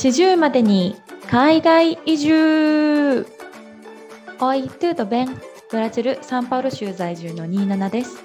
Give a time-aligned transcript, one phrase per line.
[0.00, 0.96] 40までに
[1.30, 3.26] 海外移住
[4.38, 5.28] Oi, tudo bem?
[5.70, 8.24] ブラジル・サンパウロ州在住の27です。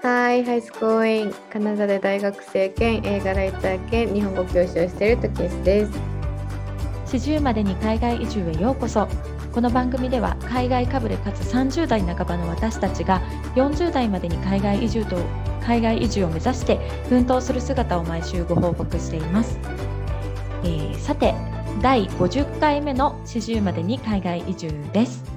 [0.00, 5.92] はい、ハイスコーイン、カナダで大学生兼映画ライター兼日本語教師をしているトキエスです。
[7.16, 9.08] 40までに海外移住へようこそ。
[9.52, 13.20] この番組では海外かぶれかつ30代半ばの私たちが
[13.56, 15.16] 40代までに海外移住と
[15.64, 16.78] 海外移住を目指して
[17.08, 19.58] 奮闘する姿を毎週ご報告しています。
[20.66, 21.32] えーさて、
[21.80, 25.24] 第50回目の40までに海外移住です。
[25.24, 25.30] よ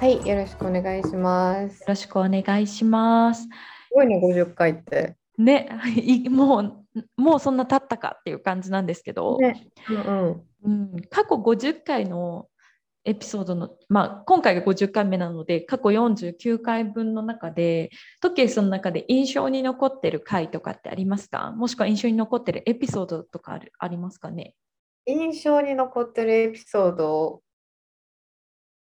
[0.00, 1.76] はい、よろしくお願いします。
[1.80, 3.46] すろしくお願いします。
[3.94, 5.16] ごいね、50回って。
[5.36, 6.86] ね、 いもう
[7.18, 10.92] もうそんな経ったかっていう感じなんですけど、ね、うんうん。
[10.94, 12.48] うん、過去50回の
[13.06, 21.52] エピソードの、まあ、今回が50回目なので過去49回分の中でトケイスの中で印象に残ってる回とかってありますか？
[21.52, 24.54] もしくは印象に残ってるエピソードとかあるありますかね？
[25.06, 27.40] 印象に残ってるエピソード、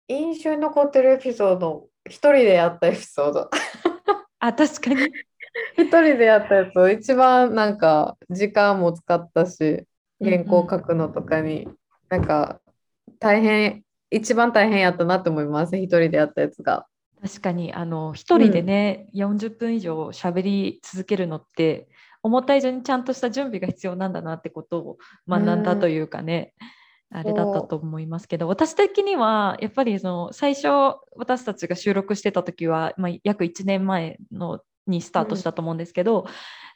[0.08, 3.50] 印象に残ってるエピソード、一人でやったエピソード。
[4.40, 4.96] あ確かに。
[5.78, 9.86] 一人でやったやつ、一番なんか時間も使ったし、
[10.20, 11.68] 原稿書くのとかに、
[12.10, 12.60] なんか
[13.20, 13.85] 大変、
[14.16, 16.86] 一番大変やったなって思います、一人でやったやつが。
[17.22, 21.88] 確かにあの一人でね、40分以上喋り続けるのって
[22.24, 26.54] 思った以上にちゃんとした準備が必要なんだなってことを学んだというかね、
[27.12, 30.68] あれだったと思いますけど私的にはやっぱりその最初
[31.16, 36.28] 私たちが収録してた時は、まあ、約1年前のにスタートしたと思うんですけど、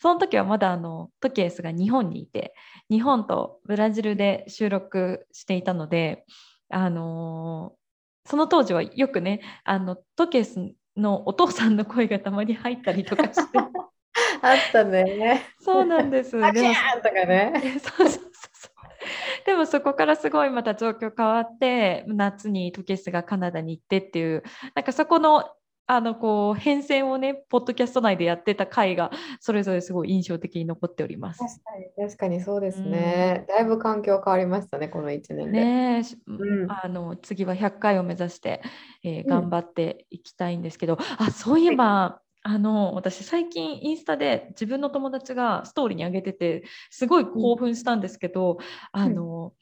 [0.02, 2.54] その時はまだあのトキエスが日本にいて
[2.90, 6.26] 日本とブラジルで収録していたので
[6.70, 7.80] あのー
[8.26, 13.58] その当時はよくねあのトキエスのお父さんの声がたまに入ったりとかして
[14.42, 15.48] あったね。
[15.60, 16.32] そうなんです。
[16.38, 17.54] でもとかね。
[17.82, 24.44] そうそうそうそうでもそこからすごいまた状況変わって夏にトケスがカナダに行ってっていう
[24.76, 25.46] なんかそこの
[25.92, 31.40] あのこう変遷をねポッドキャスト内でやってた回がそれぞれすごい印象的に残っております。
[31.40, 33.46] 確かに、確かにそうですね。
[33.50, 35.66] だいぶ環境変わりましたね、この1年で。
[35.66, 38.62] ねうんあの次は100回を目指して、
[39.04, 48.60] えーうん頑張っていきたいんですけど、あそういえば、あの私最近インスタで自分の友達がストーリーに上げててすごい興奮したんですけど、
[48.92, 49.54] あの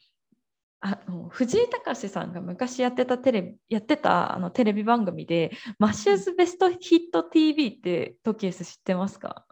[0.80, 9.44] あの藤井隆さんが昔やってたテレビやってたあのテレビ番組で「マッシューズベストヒット TV」ってトキエス知ってますか？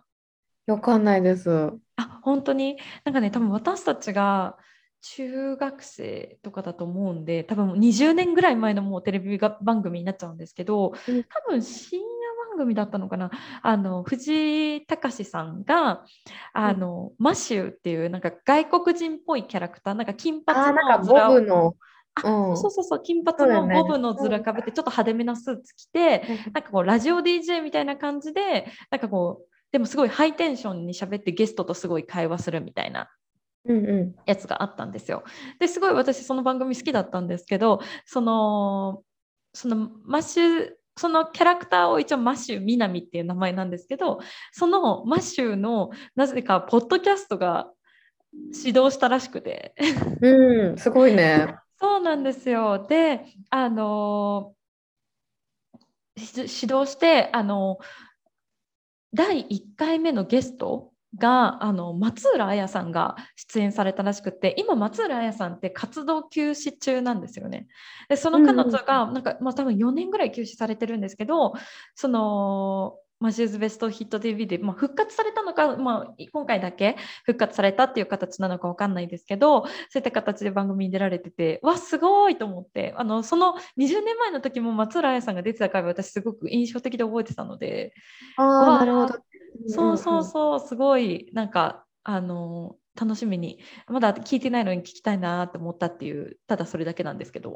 [0.69, 1.73] わかんないです。
[1.97, 2.77] あ本当に？
[3.05, 4.57] なんかね多分私たちが
[5.03, 11.25] 中学生とかだと思うんで多分もう20年ぐらい前のもうテレビが番組になっちゃうんですけどうん。
[11.25, 12.26] 多分深夜
[12.57, 13.31] 番組だったのかな？
[13.63, 16.05] あの藤井隆さんが
[16.55, 21.77] あの、マシューっていうなんか外国人っぽいキャラクターなんか金髪のズラをブの。
[22.15, 22.57] あうん。
[22.57, 26.23] そうそうそう金髪のボブのズラかぶってちょっと派手めなスーツ着て
[26.55, 33.11] なんかこうラジオ DJ みたいな感じでなんかこうでもすごいハイテンションに喋ってゲストとすごい会話するみたいな
[33.69, 35.25] うんうやつがあったんですよ。
[35.61, 39.03] ですごい私その番組好きだったんですけどその
[39.53, 44.21] そのマッシュそのキャラクターを一応マッシュミナミっていう名前なんですけど
[44.53, 47.71] そのマッシュのなぜかポッドキャストが
[48.53, 49.75] 始動したらしくて
[50.21, 50.25] ん。
[50.25, 51.57] うん、すごいね。
[51.79, 52.87] そうなんですよ。
[52.89, 54.55] で、あの
[56.17, 57.79] し指導して、あの
[59.13, 67.67] 第1回目のゲストがあの松浦綾さんが出演されたらしくて今松浦綾さんって活動休止中なんですよね。
[68.09, 71.55] でその彼女がなんか、まあ、多分4年ぐらい休止されてるんですけど
[71.95, 87.95] そのマシューズベストヒット TV で、まあ、復活されたのか、まあ、今回だけ復活されたっていう形なのかわかんないですけどそういった形で番組に出られててわすごいと思ってあのその20年前の時も松浦綾さんが出てた回は私すごく印象的で覚えてたので
[88.37, 89.15] あ、なるほど。
[89.69, 93.59] そうそうそうすごいなんかあの楽しみに。
[93.89, 97.55] まだ聞いてないのに聞きたいなって思ったっていうただそれだけなんですけど。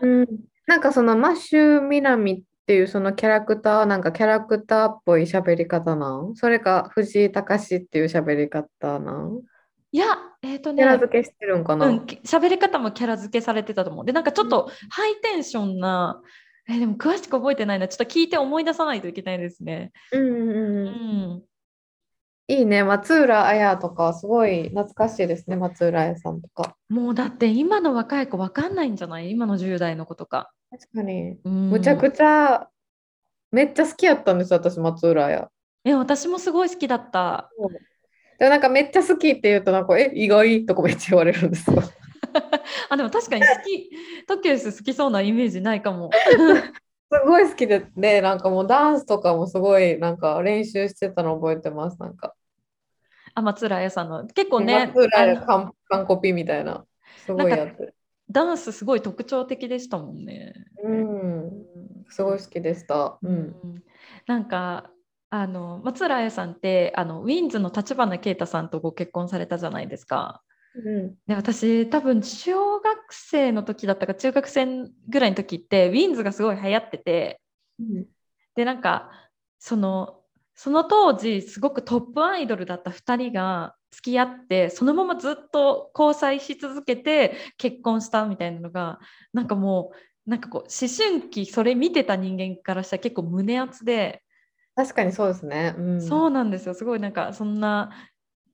[0.00, 0.20] うん。
[0.20, 0.28] うん。
[0.66, 6.34] なんかそのマッシュミナミっていうそのキャラクター、なんかキャラクターっぽい喋り方なん？
[6.34, 9.42] それか藤井隆っていう喋り方なん？
[9.92, 10.06] いや
[10.42, 11.86] えっ、とキねャラ付けしてるんかな？
[11.86, 14.04] うん、き喋り方もキャラ付けされてたと思う。
[14.04, 16.20] で、なんかちょっとハイテンションな、
[16.68, 17.88] えーでも詳しく覚えてないな。
[17.88, 19.92] ちょっと聞いて思い出さないといけないですね。
[20.12, 21.34] ううんうんうん。
[21.36, 21.42] ん。
[22.48, 22.84] いいね。
[22.84, 25.56] 松浦綾とか、すごい懐かしいですね。
[25.56, 26.76] 松浦綾さんとか。
[26.88, 29.30] もうだって今の若い子わかんないんじゃない？
[29.30, 30.52] 今の10代の子とか。
[30.70, 31.38] 確かに。
[31.44, 32.68] うん、むちゃくちゃ、
[33.50, 35.50] めっちゃ好きやったんです、私、松浦綾。
[35.84, 37.50] え、私もすごい好きだった。
[38.38, 40.66] でもなんかめっちゃ好きって言うとなんかえ意外？
[40.66, 41.82] とかめっちゃ言われるんですよ。
[42.90, 43.90] あでも確かに好き
[44.26, 46.10] トキエス好きそうなイメージないかも。
[47.12, 52.00] すごい好きで、で、なんかもうダンスとかもすごいなんか練習してたの覚えてます。
[52.00, 52.34] なんか。
[53.34, 56.84] あ松浦彩さんの結構ね松浦あのやカンカンコピみたいな。
[57.24, 57.94] すごいやつ。
[58.30, 60.54] ダンスすごい特徴的でしたもんね。
[60.82, 61.50] うん。
[62.08, 63.18] すごい好きでした。
[63.22, 63.28] う。
[63.28, 63.54] うんん
[64.26, 64.90] なんか
[65.30, 70.42] あの松浦彩さんってあのウィンズの立花啓太さんとご結婚されたじゃないですか。
[70.74, 71.14] うん。
[71.26, 74.66] で私多分小学生の時だったか中学生
[75.08, 77.40] ぐらいの時ってウィンズがすごい流行ってて
[77.78, 78.06] うん
[78.54, 79.10] でなんか
[79.58, 80.20] その
[80.54, 89.00] その当時すごくトップアイドルだった2人が付き合ってそのままずっと交際し続けて結婚したみたいなのが
[89.32, 89.92] なんかも
[90.26, 94.22] うなんかこう思春期それ見てた人間からしたら結構胸熱で、
[94.74, 95.74] 確かにそうですね。
[95.76, 96.00] うん。
[96.00, 97.90] そうなんですよすごいなんかそんな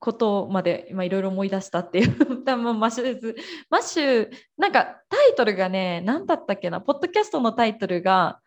[0.01, 2.43] ことまで今いろいろ思い出したっていう。
[2.45, 3.37] 多分マシューズ
[3.69, 6.81] マッシュなんかタイトルがね何だったっけな？
[6.81, 8.41] ポッドキャストのタイトルが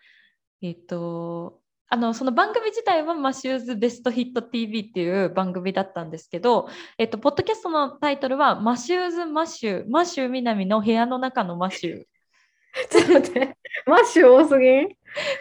[0.61, 6.67] えっとあのその番組自体はマシューズベストヒット TV っていう番組だったんですけど、
[6.97, 12.03] えっと、ポッドキャストのタイトルはマシューズマッシュマシュー南の部屋の中のマッシュ
[12.89, 13.55] ちょっと待って。
[13.85, 14.89] マッシュ多すぎん？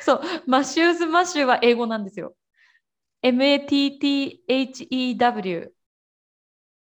[0.01, 0.21] そう。
[0.47, 2.35] マッシューズマッシュは英語なんですよ。
[3.23, 5.71] MATTHEW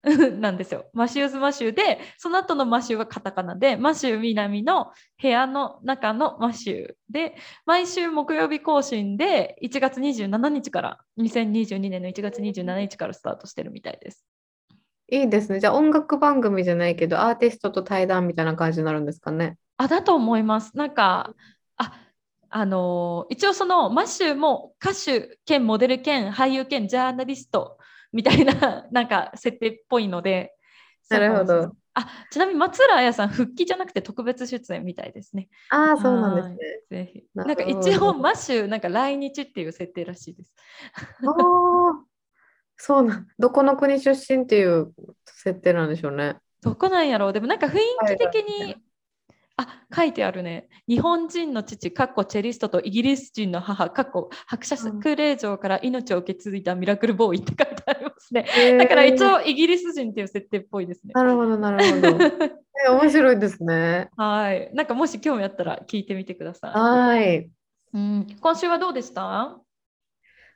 [0.38, 0.88] なんですよ。
[0.92, 14.24] マシューズマシューで、その後のマシューはカタカナで、マシュー南の部屋の中のマシューで、毎週木曜日更新で1月27日から、2022年の1月27日からスタートしてるみたいです。
[15.08, 15.58] いいですね。
[15.58, 19.58] じゃあ音楽番組じゃないけど、アーティストと対談みたいな感じになるんですかね。
[19.76, 20.76] あ、だと思います。
[20.76, 21.34] なんか、
[21.78, 22.00] あ、
[22.48, 27.78] あのー一応そのマッシューも歌手兼モデル兼俳優兼ジャーナリスト
[28.16, 30.54] みたいな なんか設定っぽいので。
[31.08, 31.72] なるほど。
[31.94, 35.48] あ、ちなみに松浦彩さん復帰じゃなくて特別出演みたいですね。
[35.70, 36.56] ああ、そうなんですね。
[36.90, 37.24] ぜひ。
[37.34, 40.54] ななんか一応マッシュなんか来日っていう設定らしいです。
[41.22, 41.94] おー
[42.76, 43.28] そうなん。
[43.38, 44.92] どこの国出身っていう
[45.26, 46.36] 設定なんでしょうね。
[46.62, 48.76] どこなんやろうでもなんか雰囲気的海に、
[49.58, 50.68] あ、書いてあるね。
[50.86, 58.46] 日本人の父、かっこチェリストとイギリス人の母、かっこ伯爵うん令嬢から命を受け継いだミラクルボーイって書いてありますね。
[58.76, 61.12] だから一応イギリス人っていう設定っぽいですね。
[61.14, 62.24] なるほど、なるほど。
[62.86, 64.10] え面白いですね。
[64.18, 64.70] はい。
[64.74, 66.70] なんかもし興味あったら聞いてみてください。
[66.78, 67.50] はい。
[67.94, 69.58] うん、今週はどうでした？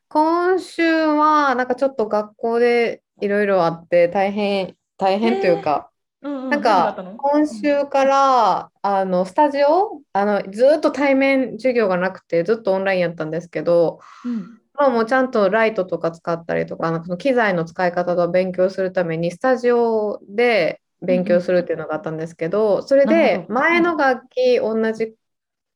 [0.09, 5.90] 今週は、なんかちょっと学校でいろいろあって、大変、大変というか、
[6.23, 14.61] うんうん、なんか今週から、あの、スタジオ、あの、ずっと対面授業がなくて、ずっとオンラインやったんですけど、うん。
[14.75, 25.15] まあもうちゃんとライトとか使ったりとか、なんかその機材の使い方と勉強するために、スタジオで勉強するっていうのがあったんですけど、それなるで前の学期、同じ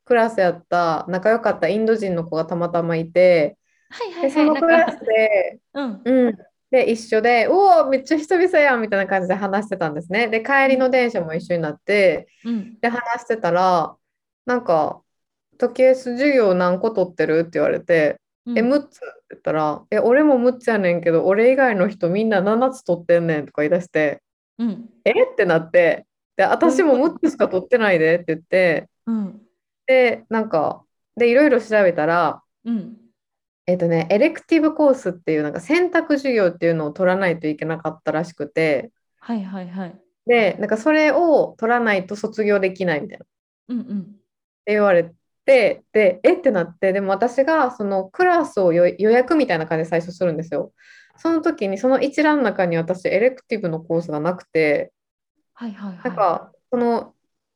[0.04, 3.58] クラスやった、仲良かったインド人の子がたまたまいて、で、
[3.90, 4.30] はいはいはい。
[4.32, 6.38] そのクラスで、うん、うん。
[6.74, 10.26] で、一緒で、おお、めっちゃ久々やんみたいな感じで話してたんですね。
[10.26, 13.94] で、帰りの電車も一緒になって、うん、で、話してたら、
[14.44, 15.00] なんか、
[15.56, 18.96] 時計授業何個取ってるって言われて、うんえ、6つ？
[18.96, 24.20] って言ったら、え、俺も6つやねんけど、俺以外の人みんな7つ取ってんねんとか言い出して、
[24.58, 25.12] うん、え？
[25.12, 26.06] ってなって、
[26.36, 29.40] で、私も6つしか取ってないでって言って、うん、
[29.86, 30.82] で、なんか、
[31.16, 32.96] で、いろいろ調べたら、うん。
[33.66, 40.00] えっとね、エレクティブコースっていうなんか選択授業っていうのを取らないといけなかったらしくて、はいはいはい。
[40.26, 43.24] で、なんかそれを取らないと卒業できないみたいな。
[43.24, 43.34] って
[43.68, 44.16] うんうん。
[44.66, 45.10] 言われ
[45.46, 50.72] て、で、えってなって、でも私がそのクラスを予予約みたいな感じで最初するんですよ。
[51.16, 54.92] その時にその一覧の中に私エレクティブのコースがなくて、
[55.54, 56.04] はいはいはい。
[56.04, 57.14] なんかその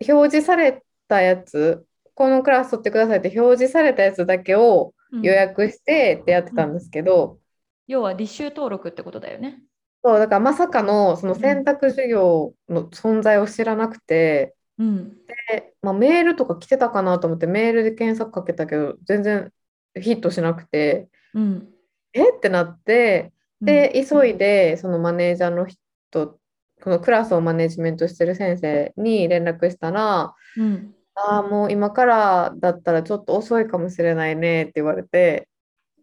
[0.09, 1.85] 表示されたやつ、
[2.15, 7.39] このクラス取ってくださいって表示されたやつだけをうん予約してってやってたんですけど、
[7.87, 9.63] 要は履修登録ってことだよね。
[10.05, 15.17] そう、だからまさかのその選択授業の存在を知らなくて、うん。
[15.27, 19.53] でまあ、メールとか来てたかなと思ってメールで検索かけたけど全然
[19.95, 21.69] ヒットしなくてうん。
[22.13, 22.31] え？
[22.31, 26.39] ってなってで急いでそのマネージャーの人
[26.81, 30.95] このクラスをマネジメントしてる先生に連絡したらうん。
[31.27, 35.49] 「ああもう今からだったらちょっと遅いかもしれないね」って言われて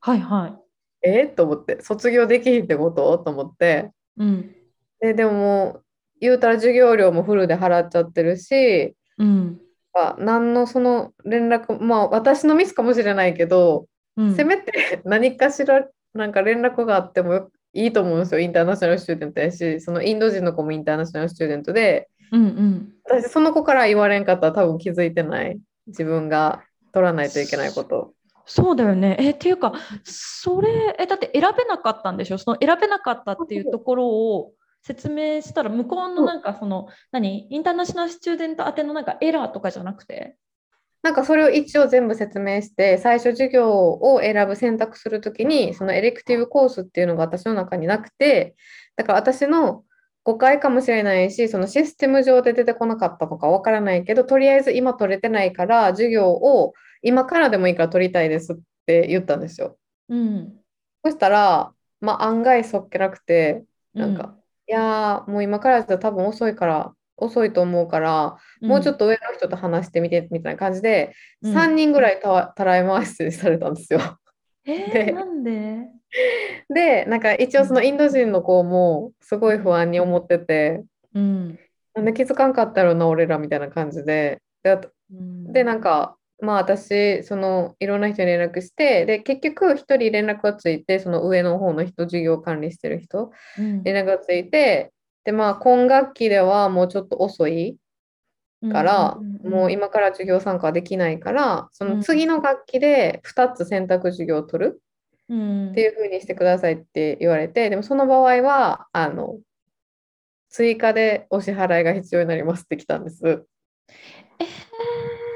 [0.02, 0.60] はいは
[1.02, 3.18] 「えと思って卒業できひんってこと？
[3.20, 4.24] と思ってい。
[4.24, 4.56] うん。
[5.00, 5.84] ででももう
[6.20, 9.62] 言うたら授業料もフルで払っちゃってるしうん。
[9.94, 14.36] あ何のその連絡、まあ私のミスかもしれないけど、うん。
[14.36, 22.94] せめて 何かしらなんか連絡があってもよいいと思うんですよ、インターナショナルスチューデントやし、そのインド人の子もインターナショナルスチューデントで、うんうん。
[23.06, 25.60] 私その子から言われんかったら多分気づいてない。
[25.88, 26.64] 自分が
[26.94, 28.14] 取らないといけないこと。
[28.46, 29.18] そうだよね。
[29.20, 32.38] え、っていうか、それ、え、だって選べなかったんでしょ？
[32.38, 34.52] その選べなかったっていうところを
[34.84, 37.48] 説明したら、向こうのなんかその、何？
[37.50, 40.38] インターナショナルスチューデント宛てのなんかエラーとかじゃなくて？
[41.02, 48.56] なんかそれを一応全部説明して、最初授業を選ぶ選択するときに、そのエレクティブコースっていうのが私の中になくて、
[48.96, 49.85] だから私の
[50.26, 59.78] 誤解かもしれないし、そのシステム上で出てこなかったのかわからないけど、とりあえず今取れてないから、授業を今からでもいいから取りたいですって言ったんですよ。
[60.10, 60.54] うん。
[61.04, 63.64] そしたら、まあ案外そっけなくて、
[63.94, 64.36] なんうか、
[64.68, 71.14] いやー、もう今からだと多分遅いから、遅いと思うから、もうちょっと上の人と話してみてみたいな感じで、
[71.44, 74.00] うん3人ぐらいたわたらい回しされたんですよ。
[74.66, 75.88] えーでなんで？
[76.74, 80.84] で、なんか一応そのインド人の子もすごい不安に思ってて、
[81.14, 81.60] うん。
[81.94, 84.42] なんで気づかんかったろうな、俺らみたいな感じで。
[84.64, 93.84] で、でなんか、まあ私、そのいろんな人に連絡して、で、結局1人連絡がついて、その上の方の人、授業管理してる人、うん。
[93.84, 94.92] 連絡がついて、
[95.24, 97.78] で、まあ今学期ではもうちょっと遅い
[98.72, 104.82] から、もう今から授業参加はできないから、その次の学期で2つ選択授業を取る
[105.30, 109.40] うんっていうふうにしてくださいって言われて、でもその場合は、あの、
[110.50, 113.46] 追加でお支払いが必要になりますって来たんです。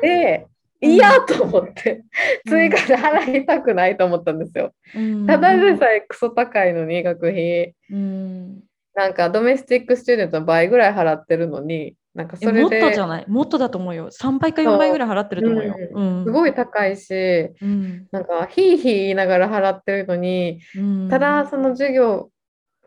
[0.02, 0.50] で、うん
[0.82, 2.06] いやと思って、
[2.46, 4.74] うん追加で払いたくないと思ったんですよ。
[4.96, 7.76] うんただでさえクソ高いのに、学費。
[7.92, 8.64] うん
[8.96, 12.82] なんかドメスティックスチューデントの倍ぐらい払ってるのに、なんかえもっそれで。
[12.90, 13.26] とじゃない？
[13.28, 14.10] もっとだと思うよ。
[14.12, 15.76] 3倍か4倍ぐらい払ってると思うよ。
[15.94, 17.14] うんすごい高いし、
[17.62, 18.08] うん。
[18.12, 21.10] なんかヒーヒー言いながら払ってるのに、うん。
[21.10, 22.32] ただその授業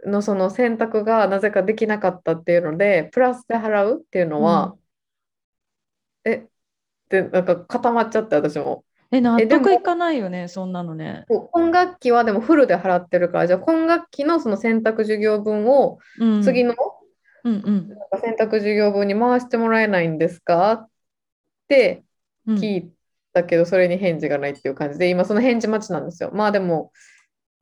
[0.04, 4.74] のその選択がなぜかできなかったっていうので、プラスで払うっていうのは、
[6.24, 6.44] えっ
[7.08, 8.84] てなんか固まっちゃって私も。
[9.12, 11.26] え、納得いかないよね、そんなのね。
[11.52, 16.76] 今学期はでもフルで払ってるから、じゃあ今学期のその選択授業分をうん、次のうん
[17.44, 17.88] うん
[18.22, 20.72] 選択授業分に回してもらえないんですか？
[20.72, 20.88] っ
[21.68, 22.04] て
[22.46, 22.56] うん。
[22.56, 22.92] 聞い
[23.32, 26.30] たけど、それに返事がないっていう感じで、今その返事待ちなんですよ。
[26.32, 26.92] まあでも、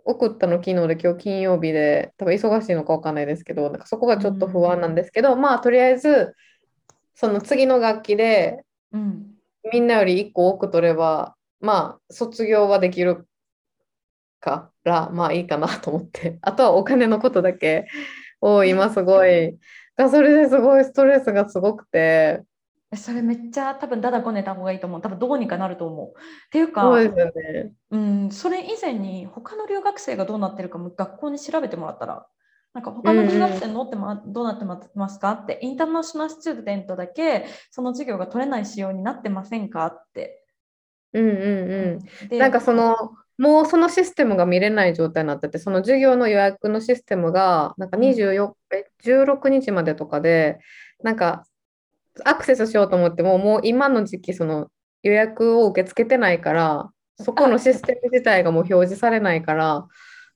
[0.04, 6.34] 送ったの昨日で今日金曜日で、多分忙しいのかわかんないですけど、なんかそこがちょっと不安なんですけど、まあとりあえず、
[7.14, 9.26] その次の学期でうん。
[9.72, 13.28] みんなより1個多く取れば、まあ卒業はできる
[14.40, 17.86] から、まあいいかなと思って、あとはお金のことだけ
[18.40, 19.58] を今すごい、
[19.96, 22.42] がそれですごいストレスがすごくて、
[22.92, 25.00] えそれめっちゃ多分だだこねた方がいいと思う。
[25.00, 26.08] 多分どうにかなると思う。
[26.08, 26.12] っ
[26.50, 27.72] ていうか、そうですよね。
[27.90, 32.26] うん、それ以前に他の留学生がどうなってるかも学校に調べてもらったら、
[32.74, 40.44] なんか他の留学生のってまどうなってますかって、インターナショナルスチューデントだけその授業が取れない仕様になってませんかって。
[41.12, 42.28] うんうんうん。
[42.28, 42.96] でなんかその、
[43.40, 50.58] もうそのシステムが見れない状態になってて、その授業の予約のシステムが、なんか24、え16日までとかで、
[51.02, 51.46] なんか
[52.26, 54.70] アクセスしようと思っても、もう今の時期、その
[55.02, 59.86] 予約を受け付けてないから、そこのシステム自体がもう表示されないから、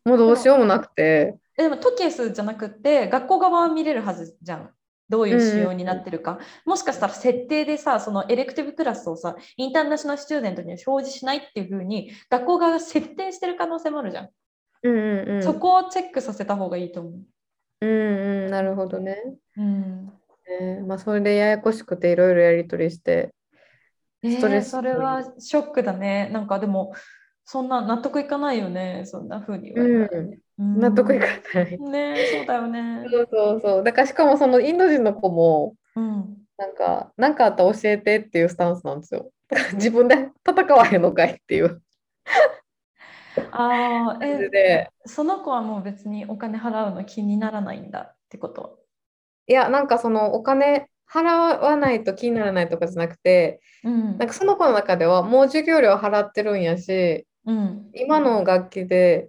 [0.06, 4.70] もうどうしようもなくて、えでもトケースじゃなくって学校側は見れるはずじゃん。
[5.14, 6.40] どういう仕様になってるか。
[6.64, 14.28] もしかしたら設定でさ、そのエレクティブクラスをさ、インターナショナルスチューデントには表示しないっていう風に学校側が設定してる可能性もあるじゃん。
[14.82, 15.42] うんうんうん。
[15.44, 17.12] そこをチェックさせた方がいいと思う。
[17.82, 19.22] うんうん、なるほどね。
[19.56, 20.06] うん。
[20.48, 23.32] ねまあ、それでややこしくていろいろやり取りして、
[24.20, 26.28] えストレスーそれはショックだね。
[26.32, 26.92] なんかでも、
[27.44, 29.02] そんな納得いかないよね。
[29.04, 31.78] そんな風に言われたらうん、うん納得いかない。
[31.78, 33.04] ねそうだよね。
[33.10, 33.84] そうそうそう。
[33.84, 36.36] だからしかもそのインド人の子も、うん。
[36.56, 39.30] なんか、なんかあったら教えてっていうスタンスなんですよ。
[39.74, 41.82] 自分で 戦わへんのかいっていう
[43.52, 44.88] ああ、え、で。
[45.06, 48.78] その子はもう別にお金払うの気にならないんだってこと？
[49.46, 57.90] いや、なんかそのお金払わないと気にならないとかじゃなくて、うんなんかその子の中ではもう授業料払ってるんやし、うん。
[57.94, 59.28] 今の学期で、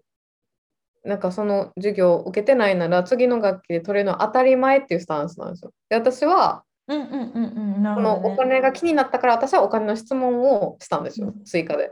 [1.06, 5.72] なんかその授業を受けてないなら次の学期で取れるのは当たり前っていうスタンスなんですよ。
[5.90, 7.84] で、私はうんうんうんうん。
[7.84, 11.92] なそるほどねのお金が気になったから私はお金の質問をしたんですよう、ん追加で。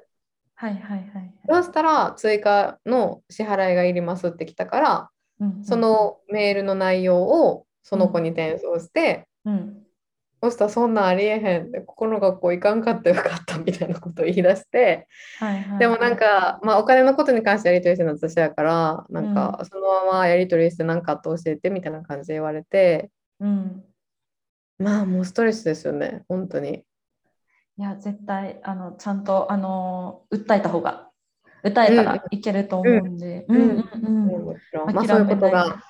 [0.55, 1.33] はいはいはい。
[1.47, 9.82] そしたら追加の支払いがいりますって来たから、うんうんそ、のメールの内容をその子に転送して、うん、
[10.43, 15.07] そしたらそんなんありえへんでここの学校行かんかったよかったみたいなことを言い出して
[15.39, 23.09] はいはいでもなんか、まあ、お金のことに関してやり取りしてるの私やからなんかそのままやり取りして何かあって教えてみたいな感じで言われて
[23.39, 23.83] うん。
[24.79, 26.83] まあもうストレスですよね本当に。
[27.75, 31.09] いや、絶対、あの、ちゃんと、あの、訴えた方が、
[31.63, 33.47] 訴えたらいけると思うんで。
[34.93, 35.81] まあそういうことが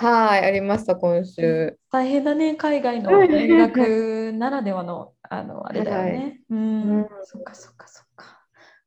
[0.00, 1.78] はいありました今週。
[1.92, 6.40] 大変だね、海外の留学ならではの、あの、あれだよね。
[6.48, 8.40] うんうん、そっかそっかそっか。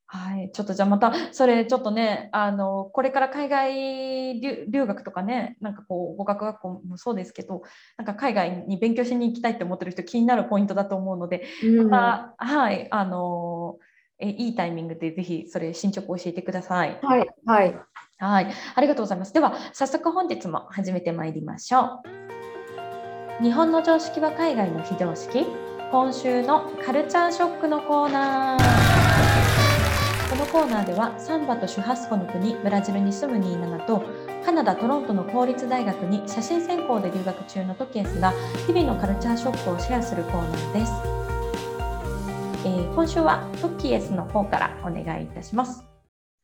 [0.07, 7.63] はい、ちょっとじゃあまたそれちょっとねあのこれから海外留留学とかねなんかこう語学学校もそうですけど
[7.97, 13.79] なんか海外に勉強しに行きたいって思ってる人気になるポイントだと思うのでうんまた、はいあの
[14.19, 16.99] えいいタイミングでぜひそれ進捗を教えてください。
[17.01, 17.75] はいはい
[18.23, 19.33] はい、ありがとうございます。
[19.33, 22.01] では、早速本日も始めてまいりましょ
[23.39, 23.43] う。
[23.43, 25.45] 日本の常識は海外の非常識。
[25.91, 28.63] 今週のカルチャーショックのコーナー。
[30.29, 34.03] このコーナーでは、サンバとシュハスコの国、ブラジルに住むニーナナと、
[34.45, 38.33] カナダ・トロントの公立大学に写真専攻で留学中のトキエスが、
[38.65, 40.91] 日々のカルチャーショックをシェアするコーナーです。
[42.65, 45.92] えー今週はトキエスの方からお願いいたします。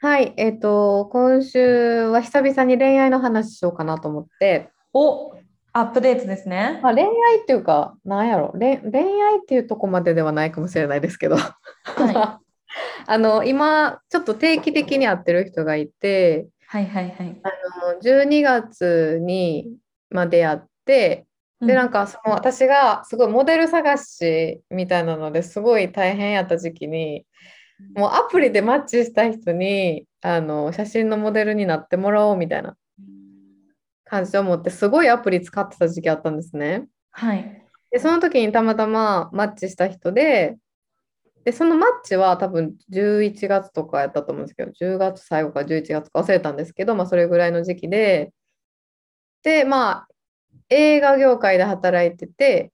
[0.02, 5.34] はいえっ、と今週は久々に恋愛の話しようかなと思って、お
[5.74, 6.80] アップデートですね。
[6.82, 8.54] まあ、恋愛っていうかなんやろ。
[8.58, 11.36] 恋恋愛っていうとこまでではないかもしれないですけど。
[11.36, 12.40] は
[13.08, 16.48] あの今ちょっと定期的に会ってる人がいて。
[16.68, 17.42] はいはいはい。
[17.44, 17.52] あ
[17.94, 19.76] の12月に、
[20.10, 21.26] まあ、出会って。
[21.62, 27.26] でなんかその私がすごいモデル探しみたいなのですごい大変やった時期に
[27.96, 32.76] もうアプリでマッチした人にあの写真のモデルになってもらおうみたいな
[34.06, 36.88] 感じで思ってすごいアプリ使ってた時期あったんですね。
[37.12, 37.64] はい。
[37.92, 40.58] でその時にたまたまマッチした人で
[41.44, 48.32] でそのマッチは多分11月とかやったと思うんですけど10月最後か11月か忘れたんですけど、まあ、それぐらいの時期で
[49.42, 50.08] でまあ
[50.70, 52.72] 映画業界で働いてて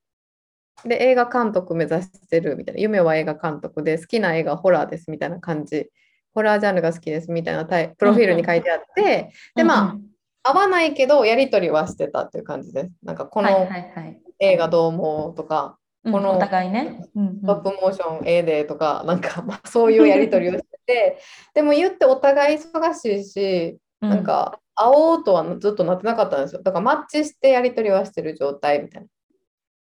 [0.84, 5.86] で映画監督目指してるみたいな夢は映画監督で好きな映画はホラーですみたいな感じ
[6.34, 9.96] ホラージャンルが好きですみたいなタイプロフィールに書いてあって、でま
[10.44, 14.20] あ合わないけどやり取りはしてたっていう感じですなんかこの、はいはいはい。
[14.38, 17.04] 映画どう思うとか、うんこのお互いね。
[17.16, 21.18] うんうんトップモーション A でとか、なんか、まあ、そういうやり取りをしてて、
[21.52, 26.62] でも言ってお互い忙しいし、うなんか、会おうとはずっとなってなかったんですよ。
[26.62, 29.08] だからマッチしてやり取りはしてる状態みたいな。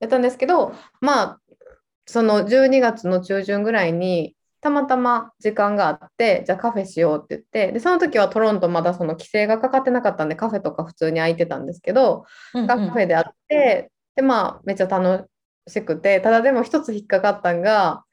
[0.01, 1.41] やったんですけど、まあ、
[2.07, 15.31] その12月の中旬ぐらいに、たまたま時間があって、じゃあカフェしようって言って、で、その時はトロントまだその規制がかかってなかったんで、カフェとか普通に空いてたんですけど、うんうんカフェで会って、で、まあ、めっちゃ楽
[15.69, 18.05] しくて、ただでも一つ引っかかったんが、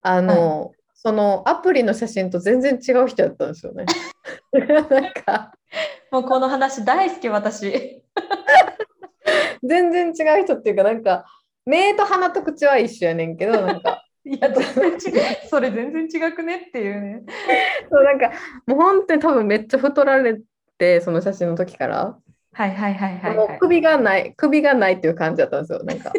[0.00, 3.84] あの、そのアプリの写真と全然違う人やったんですよね。
[4.52, 5.52] なんか、
[6.10, 8.02] もうこの話大好き私。
[9.64, 11.24] 全然違う人っていうか、なんか、
[11.66, 15.48] 目と鼻と口は一緒やねんけど、なんか、 いや全然違う。
[15.48, 17.22] それ全然違くねっていうね。
[17.90, 18.30] そうなんか、
[18.66, 20.40] もう本当に多分めっちゃ太られ
[20.78, 22.18] て、その写真の時から。
[22.52, 23.58] はいはいはいはい、もうはい。
[23.58, 26.12] 首がない、首がないっていう感じだったんですよ、なんか。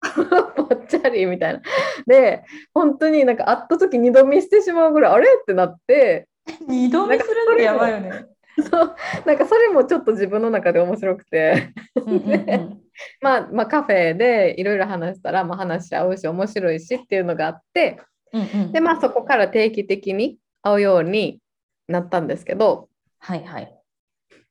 [0.56, 1.60] ぽっちゃりみたいな。
[2.06, 5.28] で、本当になんか会った時二度見してしまうぐらい、あれ？
[5.40, 6.28] ってなって、
[6.66, 8.26] 二度見するってやばいよね。
[8.62, 11.72] そう、なんかそれもちょっと自分の中で面白くて、
[13.20, 18.00] まあ、まあカフェでいろいろ話したら、まあ、話し合うし面白いしっていうのがあって、
[18.32, 18.72] うんうん。
[18.72, 21.40] で、まあそこから定期的に会うように
[21.86, 23.74] なったんですけど、はいはい。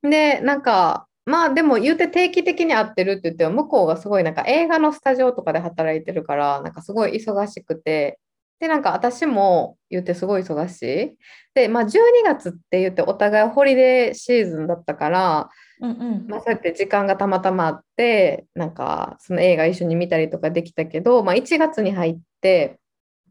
[0.03, 8.17] で、なんか、まあでも言うて定期的に会ってるって言っても向こうがすごいなんか映画のスタジオとかで働いてるからなんかすごい忙しくて
[8.59, 11.17] でなんか私も言うてすごい忙しい
[11.53, 22.79] でまあ12月って言ってお互いホリデーシーズンだったから、うんうんまあ、そうやって時間がたまたまあってなんかその映画一緒に見たりとかできたけど、まあ、1月に入って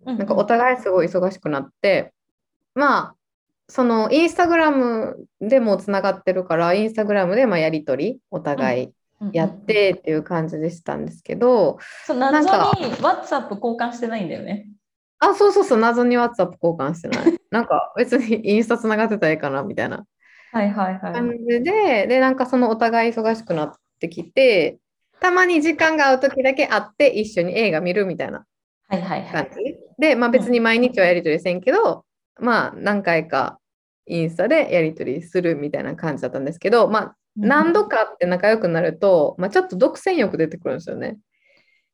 [0.04, 2.12] うんなんかお互いすごい忙しくなって、
[2.74, 3.14] まあ、
[3.68, 8.90] そのインスタグラムでもつながってるから、インスタグラムでまあやり取り、お互い
[9.32, 9.64] やっ。
[9.64, 14.68] てっていう感じでしたんですけど、そうなんか謎に WhatsApp 交換してないんだよね。
[15.18, 17.32] あ、そうそうそう、謎に WhatsApp 交換してない。
[17.50, 20.04] なんか別にインスタつながってたらいいかなみたいな
[20.52, 21.22] はいはいはい。
[21.22, 24.78] 感じで、で、なんかそのお互い忙しくなってきて、
[25.20, 28.44] たまに時間が合う時だけ会って一緒に映画見るみたいな
[28.88, 29.42] はいはいはい。
[29.42, 29.76] 感じ。
[29.98, 32.04] で、まあ別に毎日はやり取りせんけど、
[32.40, 33.58] まあ何回か
[34.06, 41.18] インスタでやり取りするみたいな感じだったんですけど、まあ何度かって仲良くなると、まあちょっと独占欲出てくるんですよね。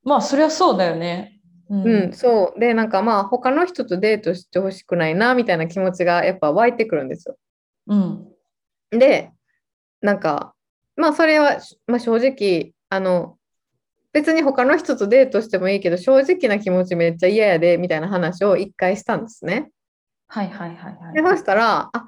[0.05, 1.41] まあそりゃそうだよね。
[1.73, 2.61] ううん、そう。
[2.61, 7.37] で、なんかまあ、他の人とデートしてほしくないな、みたいな気持ちがやっぱ湧いてくるんですよ。
[7.87, 8.29] うん。
[8.91, 9.33] で、
[10.03, 10.55] なんか、
[10.97, 13.39] まあ、それは、まあ、正直、あの、
[14.13, 19.71] 別に他の人とデートしてもいいけど、正直な気持ちめっちゃ嫌やで、みたいな話を一回したんですね。
[20.29, 21.15] はいはいはいはい。
[21.15, 22.05] で、そしたら、あ、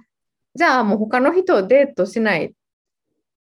[0.54, 2.52] じゃあもう他の人とデートしないっ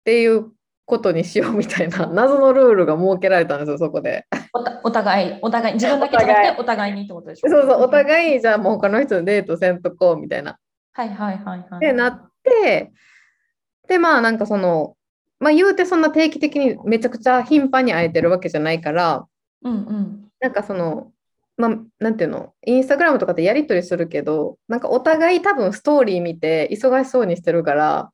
[0.04, 0.52] ていう
[0.84, 4.26] ことにしようみたいな謎のルールが設けられたんですよ、そこで。
[4.52, 7.48] おたお互い、お互い、自分だけじゃなくてお互いにってことでしょ？
[7.48, 10.58] そうそう、お互い、じゃあもう他の人とデートせんとこうみたいな。
[10.92, 11.80] はいはいはいはい。
[11.80, 12.92] で、なって、
[13.88, 14.96] で、まあなんかその、
[15.40, 19.26] まあ言うてそんな定期的にめちゃくちゃ頻繁に会えてるわけじゃないから、
[19.62, 20.28] うんうん。
[20.40, 21.12] なんかその、
[21.56, 28.10] まあ、なんていうの、インスタグラムとかでやり取りするけど、なんかお互い多分ストーリー見て忙しそうにしてるから、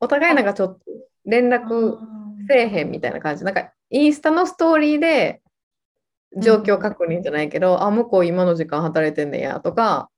[0.00, 0.84] お互いなんかちょっと
[1.24, 1.96] 連絡
[2.48, 3.44] せえへんみたいな感じ。
[3.44, 5.40] なんかインスタのストーリーで
[6.36, 10.10] 状況確認じゃないけど、あ、向こう今の時間働いてんねやとか、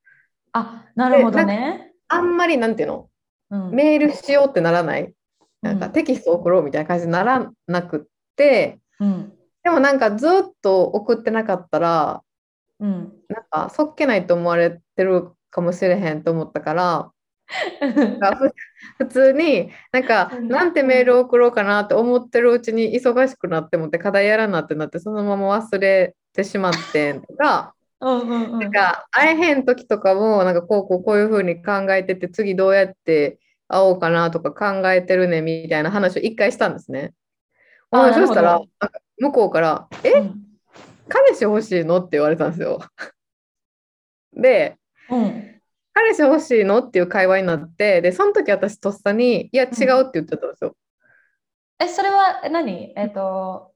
[0.53, 1.93] あ、なるほどね。
[2.09, 3.09] あんまりなんていうの、
[3.51, 3.71] うん。
[3.71, 5.13] メールしようってならない。
[5.63, 5.93] なんかうん。
[5.93, 8.01] テキスト送ろうみたいな感じにならなくっ
[8.37, 9.33] て、うん。
[9.63, 10.31] でもなんかずっ
[10.63, 12.23] と送ってなかったら、
[12.81, 13.13] うん。
[13.29, 17.13] なんかそっけないと思われてるかもしれへんと思ったから、
[18.99, 27.75] 普通になんかうんなんてメール送ろうかなって思ってるうちに忙しくなってもって課題やらなってなってそのまま忘れてしまってんとか。
[28.01, 37.13] なんか会えへん時とかもなんかこうこうこういうふうに考えてて次どうやって会おうかなとか考えてるねみたいな話を一回したんですね。
[37.91, 38.61] あそしたら
[39.19, 40.45] 向こうから「えうん
[41.09, 42.79] 彼氏欲しいの?」って言われたんですよ。
[44.33, 44.77] で
[45.11, 45.58] うん。
[46.01, 46.79] 彼氏欲しいの？
[46.79, 50.77] っていう会話になってでその時私とっさに「いや違う」って言っちゃったんですよ。
[51.81, 52.93] え、それは何？
[52.97, 53.73] えっと、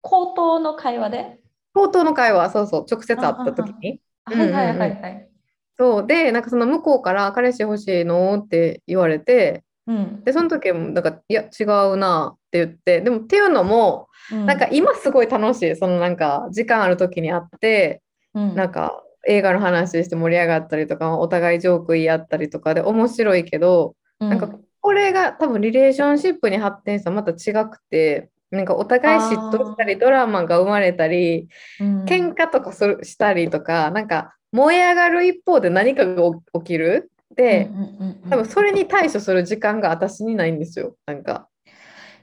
[0.00, 1.40] 口頭の会話で？
[1.72, 2.86] 口頭の会話そうそう。
[2.88, 4.00] 直接会った時に。
[4.24, 5.28] はいはいはいはい。
[5.76, 6.06] そう。
[6.06, 10.24] でなんかその向こうから「彼氏欲しいの?」って言われてうん。
[10.24, 14.46] でその時もなんか「いや違うな」って言ってでもっていうのもうん。
[14.46, 15.76] なんか今すごい楽しい。
[15.76, 18.02] そのなんか時間ある時に会って
[18.34, 18.54] うん。
[18.56, 24.48] なんか映画の話して盛り上がったりとかお互いジョーク言い合ったりとかで面白いけどなんか
[24.80, 31.48] これが多分リレーションシップに発展したらまた違くてなんかお互い嫉妬したりドラマが生まれたり
[31.80, 32.04] うん。
[32.04, 37.10] 喧嘩とかするしたりとかなんか燃え上がる一方で何かが起起きる？
[37.34, 38.30] でうんうんうんうん。
[38.30, 41.48] 多分それに対処する時間が私にないんですよなんか。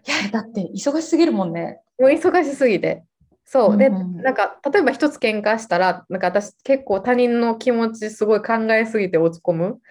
[0.08, 1.82] いや、だって忙しすぎるもんね。
[2.00, 3.04] もう忙しすぎて
[3.52, 3.78] そう。
[3.78, 4.22] でうんうん。
[4.22, 9.82] なんか例えば一つ喧嘩したらなんか私結構他人の気持ちすごい考えすぎて落ち込む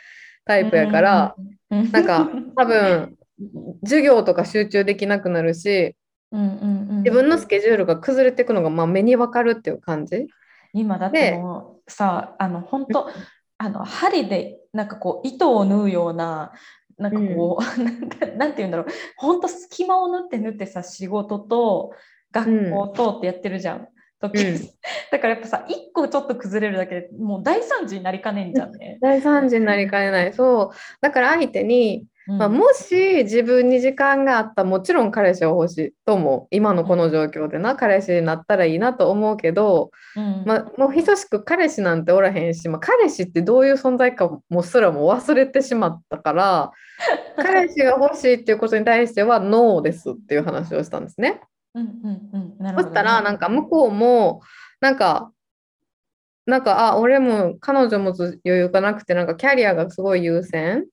[0.47, 1.35] タイプやから、
[1.71, 3.19] うん、なんか多分
[3.83, 5.95] 授業とか集中できなくなるし
[6.33, 10.29] うんうんうん、自分のスケジュールが崩れていくのがまあ目に分かるっていう感じ。
[10.73, 13.11] 今だってもうさあの本当
[13.59, 16.53] あの針でなんかこう糸を縫うような
[16.99, 18.87] なんかこう、 なんかなんて言うんだろう。
[19.17, 21.93] 本当隙間を縫って縫ってさ仕事と
[22.33, 23.89] 学校とってやってるじゃん、
[24.21, 24.59] 時うん
[25.11, 28.99] だからやっぱさ一個ちょっと崩れるだけでもう大惨事になりかねんじゃんね。
[29.01, 30.33] 大惨事になりかねない。
[30.33, 30.77] そう。
[31.01, 36.47] だから相手に、うんまあ、もし自分に時間があったらもちろん彼氏は欲しいと思う。
[36.51, 46.73] 今のこの状況でな、彼氏になったらいいなと思うけど、うんまあ、もう久しく彼氏なんておらへんし、まあ、彼氏ってどういう存在かもすらも忘れてしまったから、
[47.37, 51.41] 彼氏が欲しいっていうことに対してはノーですっていう話をしたんですね。
[51.75, 52.59] うんうんうん。
[52.59, 52.83] なるほどね。
[52.83, 54.43] そしたら、なんか向こうも、
[54.81, 55.33] なんか、
[56.47, 60.87] なんか、あ、俺も彼女持つ余裕がなくて、なんかキャリアがすごい優先。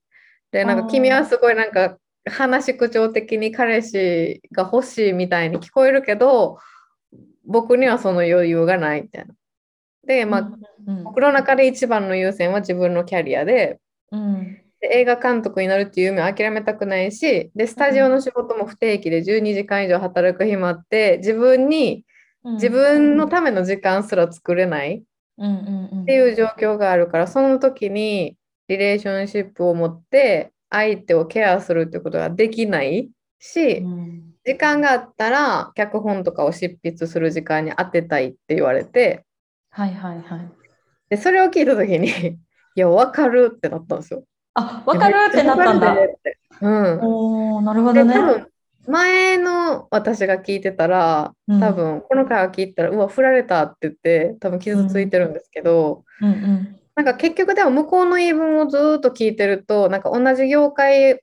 [0.52, 6.58] で、なんか君はすごいなんか話し口調的に彼氏が欲しいみたいに聞こえるけど、
[7.44, 9.34] 僕にはその余裕がないみたいな。
[10.06, 10.58] で、まあ、うん
[11.04, 13.78] 僕の中で一番の優先は自分のキャリアで、
[14.10, 14.44] うん。
[14.44, 22.04] で映画監督になるっていう夢を諦めたくないし、で、スタジオの仕事も不定期で12時間以上働く暇あって、自分に
[22.44, 28.36] うん自分のための時間すら作れないっていう状況があるから、その時に
[28.68, 39.26] リレーションシップを持って相手をケアするってことができないし、うん時間があったら脚本とかを執筆する時間に当てたいって言われて、
[39.70, 40.50] はいはいはい。
[41.10, 42.08] で、それを聞いた時に、
[42.74, 44.24] いや、わかるってなったんですよ。
[44.54, 45.96] あ、わかるってなったんだ。
[46.60, 46.68] う
[47.60, 47.64] ん。
[47.64, 48.14] なるほで、どね。
[48.14, 48.46] 多分
[48.86, 51.60] 前の私が聞いてたら、うん。
[51.60, 61.20] 多分この会話聞いたら、うわ、振られたって言って、多分傷ついてるんですけど、うんうんなんか結局でも向こうの言い分をずーっと聞いてると、なんか同じ業界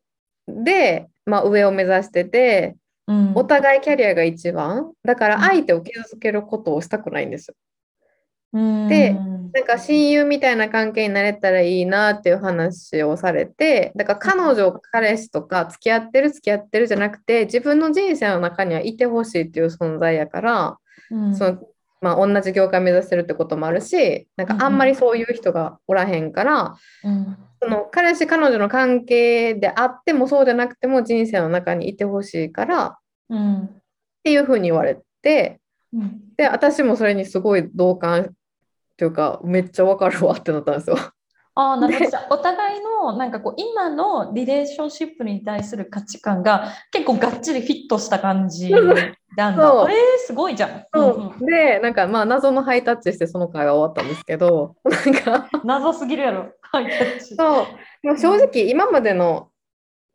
[0.48, 3.34] で、まあ、上を目指してて、うん。
[3.36, 4.94] お互いキャリアが一番。
[5.04, 7.56] だから相手を傷つけることをしたくないんですよ。
[8.88, 9.36] でうん。
[9.52, 20.78] なんか親友みたいな関係になれたらいいなっていう話をされてだから彼女彼氏とか付き合ってる付き合ってるじゃなくて自分の人生の中にはいてほしいっていう存在やから
[21.12, 21.36] うん。
[21.36, 21.60] その、
[22.02, 27.38] まあ、同じ業界目指してるってこともあるしなんかあんまりそういう人がおらへんからうん。
[27.62, 32.98] その彼氏彼女の関係であってもそうじゃなくても人生の中にいてほしいからっ
[33.30, 33.70] うん。
[34.24, 35.60] ていうふうに言われて
[35.94, 36.22] うん。
[36.36, 38.34] で私もそれにすごい同感
[38.96, 40.98] っていうかめっちゃわかるわってなったんですよ。
[41.58, 42.18] ああ、なるほど。
[42.32, 49.64] お互いのなんかこう今のリレーションシップに対する価値観が結構がっちりフィットした感じなんだ。
[49.64, 50.86] そうえー、すごいじゃん。
[50.94, 56.52] そうでなんかまあ謎のハイタッチしてその会は終わったんですけどなんかうん 謎すぎるやろ。
[56.62, 57.66] はい、キャッチそう
[58.04, 59.50] でも正直今までの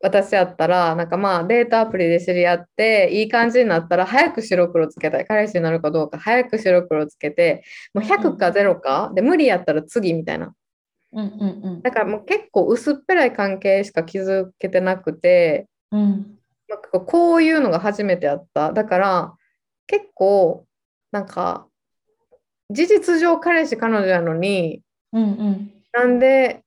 [0.03, 5.25] 私やったらなんかまあデータアプリで知り合っていい感じになったら早く白黒つけたい。
[5.25, 10.53] 彼氏になるかどうか早く白黒つけてもう100か0かで無理やったら次みたいな。
[11.13, 16.01] うんうんだからもう結構薄っぺらい関係しか築けてなくてうん。
[16.01, 16.37] うん
[16.71, 18.71] なんかこういうのが初めてやった。
[18.71, 19.33] だから
[19.87, 20.65] 結構
[21.11, 21.67] なんか
[22.69, 25.71] 事実上彼氏彼女やのにうんうん。
[25.91, 26.63] なんで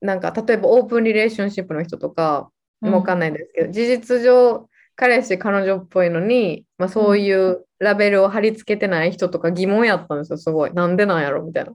[0.00, 2.57] なんか例えばオープンリレーションシップの人とかうん。
[2.80, 10.72] わかんないですけど、事実上彼氏彼女っぽいのに、まあ、そういうラベルを貼り付けてない人とか疑問やったんですよすごい。
[10.72, 11.72] なんでなんやろみたいな、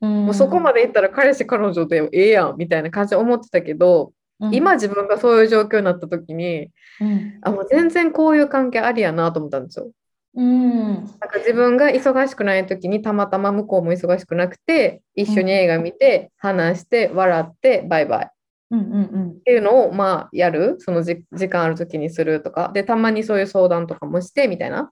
[0.00, 9.90] うん、もうそこまでいったら彼氏彼女でええやんみたいな感じで思ってたけど、うん、今自分がそういう状況になった時にうん、あもう全然こういう関係ありやなと思ったんですよ。
[10.36, 18.30] うん、なんか自分が忙しくない時にたまたま向こうも忙しくなくて一緒に映画見て、話して笑ってバイバイ
[18.78, 20.76] っていうのをまあやる？
[20.78, 22.70] そのじ時間ある時にするとか。
[22.74, 24.90] でたまにそういう相談とかもしてみたいな。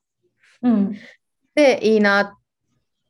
[0.62, 0.96] うん、
[1.54, 2.32] でいいなっ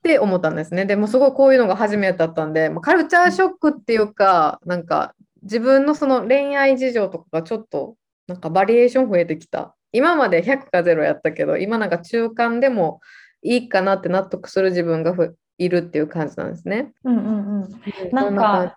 [0.02, 0.87] て思ったんですね。
[0.87, 9.74] でもすごいこういうのが初めてだったんで、まあ、カルチャーショックっていうかなんか自分のその恋愛事情とかがちょっとなんかバリエーション増えてきた。
[9.92, 13.00] 今まで100か0やったけど今なんか中間でも
[13.42, 16.92] いいかなって納得する自分がふいるっていう感じなんですね。
[17.05, 17.68] うん、うん、うん。
[18.12, 18.77] なんか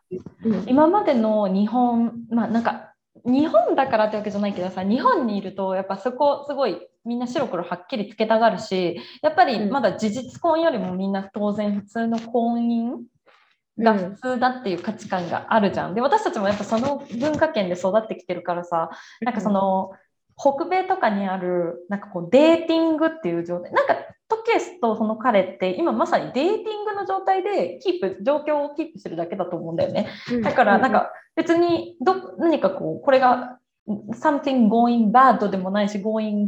[0.68, 2.96] 今までの日本、まあなんか
[3.26, 15.96] 日本だからってわけじゃないけどさ日本にいるとやっぱそこすごいみんな白黒はっきりつけたがるしやっぱりまだ事実婚よりもみんな当然普通の婚姻が普通だっていう価値観があるじゃん。
[15.96, 18.90] で私たちもやっぱその文化圏で育ってきてるからさ
[19.22, 19.92] なんかその
[20.38, 23.96] 北米とかにあるなんかこうデーティングっていう状態なんか
[24.28, 30.10] トケスとその彼って今まさにデーティングの状態でキープ状況をキープしてるだけだと思うんだよね。
[30.44, 36.48] だからなんか別にど何かこうこれが something going bad でもないし going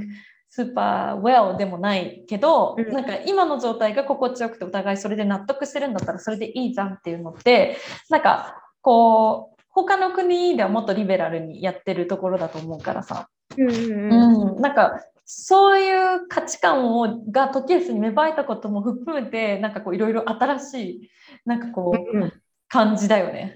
[0.49, 2.91] super well でもないけど、うん。
[2.93, 7.77] なんか今の状態が心地よくてお互いそれで納得してるんだったらそれでいいじゃんっていうのって
[8.09, 14.53] なんかこう他の国ではもっとリベラルにやってるところだと思うからさ、うんうんうん。
[14.53, 21.09] うん、なんかそういう価値観をが時計数に芽生えたことも含めてなんかこういろいろ新しい
[21.45, 22.33] なんかこううんうん
[22.69, 23.55] 感じだよね。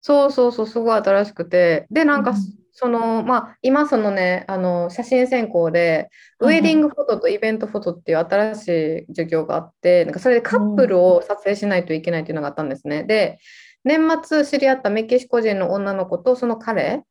[0.00, 1.86] そうそうそう、すごい新しくて。
[1.90, 2.36] で、なんか、うん
[2.78, 13.02] その、まあ、今、そのね、あの、写真専攻で、ウェディングフォトとイベントフォトっていう新しい授業があって、なんかそれでカップルを撮影しないといけないっていうのがあったんですね。
[13.04, 13.38] で、
[13.82, 17.02] 年末知り合ったメキシコ人の女の子とその彼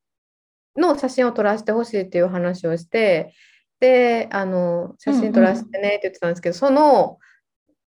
[0.78, 3.34] の写真を撮らせてほしいっていう話をして、
[3.80, 7.18] で、あの、写真撮らせてねって言ってたんですけど、その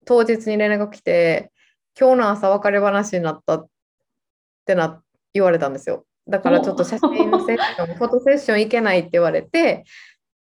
[0.05, 1.51] 当日に連絡が来て、
[1.99, 3.67] 今日の朝別れ話になったっ
[4.65, 5.01] てな
[5.33, 6.05] 言われたんですよ。
[6.27, 9.85] だからちょっと写真のセッション、フォトセッション行けないって言われて、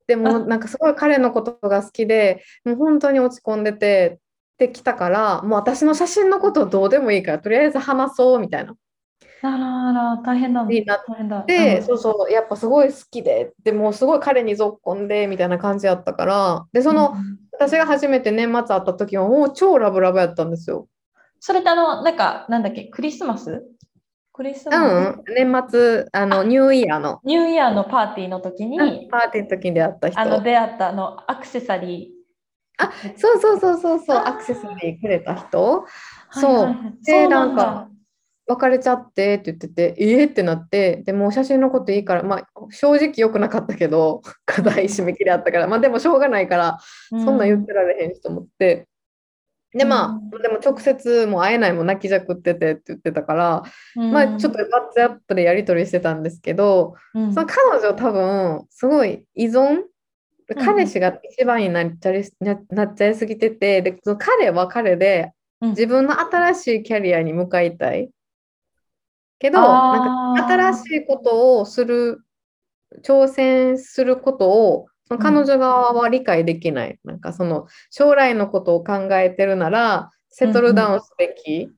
[0.08, 4.20] でもなんかすごい彼のことが好きで、もう本当に落ち込んでて、
[4.66, 8.76] ってきたから、もう私の写真のことどうでもいいから、とりあえず話そうみたいな。
[9.44, 10.64] あらあら大変だ。
[10.64, 11.44] になっ大変だ。
[11.48, 11.84] で、うん。
[11.86, 20.88] そうそう、やっぱすごい好きで、でもうすごい彼にぞっこんでみたいな感じやったから、で、その、うん私が初めて年末会った時はもう超ラブラブやったんですよ。
[21.40, 23.62] それってあのなんかなんだっけクリスマス？
[24.34, 24.78] クリスうマ
[25.14, 28.80] ス、ん、年末、あの、ニューイヤーの、ニューイヤーのパーティーの時に、
[29.12, 30.20] パーティーの時に出会った人。
[30.22, 32.14] あの出会ったあのアクセサリ
[32.80, 36.40] あそうそうそうそうそう、アクセサリーくれた人、ー。
[36.40, 36.74] そうはいはい。
[36.74, 37.91] はいでなんかだ
[38.56, 46.78] 別れちゃってって言ってて、えーってなって、でもう写真のこといいから、まあ正直良くなかったけど、 課題締め切りあったから、まあでもしょうがないから、
[47.10, 48.88] そんなん言ってられへんしと思って、
[49.74, 53.64] でまあ、でも直接もう会えないもん泣きじゃくっててって言ってたから、
[53.96, 54.12] うん。
[54.12, 57.34] まあちょっと WhatsApp でやり取りしてたんですけど、うん。
[57.34, 59.70] その彼女多分すごい依存？
[59.70, 59.86] うん
[60.66, 65.70] 彼氏が一番になっちゃいななっちゃいすぎててでその彼は彼でうん。
[65.70, 68.10] 自分の新しいキャリアに向かいたい
[69.42, 72.22] けどなんか新しいことをする
[73.04, 81.70] 挑戦することをその彼女側は理解できない、なんかその将来のことを考えてるならセトルダウンすべき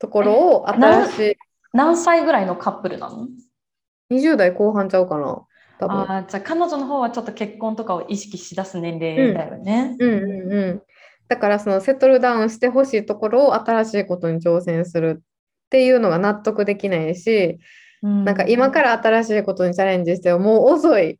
[0.00, 1.36] ところを新しい
[1.72, 3.28] 何歳ぐらいのカップルなの
[4.10, 5.44] ？20代後半ちゃうかな
[5.78, 6.00] 多分。
[6.00, 9.96] あーじゃあ彼女の方はちょっと結婚とかを意識しだす年齢だよね。
[9.98, 10.82] うんうんうん。
[11.28, 15.22] だからそのセトルダウンしてほしいところを新しいことに挑戦する
[15.72, 17.58] っていうのが納得できないし、
[18.02, 21.18] うんなんか今から新しいことにチャレンジしてももう遅い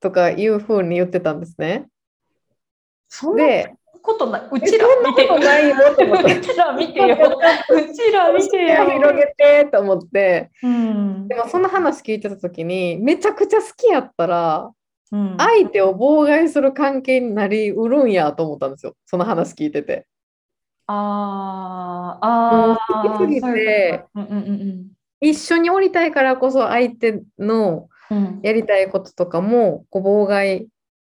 [0.00, 1.88] とかいうふうに言ってたんですね。
[3.08, 4.42] そんなで、ことない。
[4.42, 7.16] うえちら見てことないようちら見てよ。
[7.70, 8.90] うちら見てよ。
[8.90, 14.70] 広げてと思って、うんでもその話聞いてた時にめちゃくちゃ好きやったら
[15.10, 18.94] うん相手を妨害する関係になりうるんやと思ったんですよ。
[19.06, 20.06] その話聞いてて。
[20.92, 22.78] あーあ
[23.18, 24.04] 好きすぎて
[25.20, 28.40] 一緒におりたいからこそ相手のうんうん。
[28.42, 30.66] やりたいこととかもこう妨害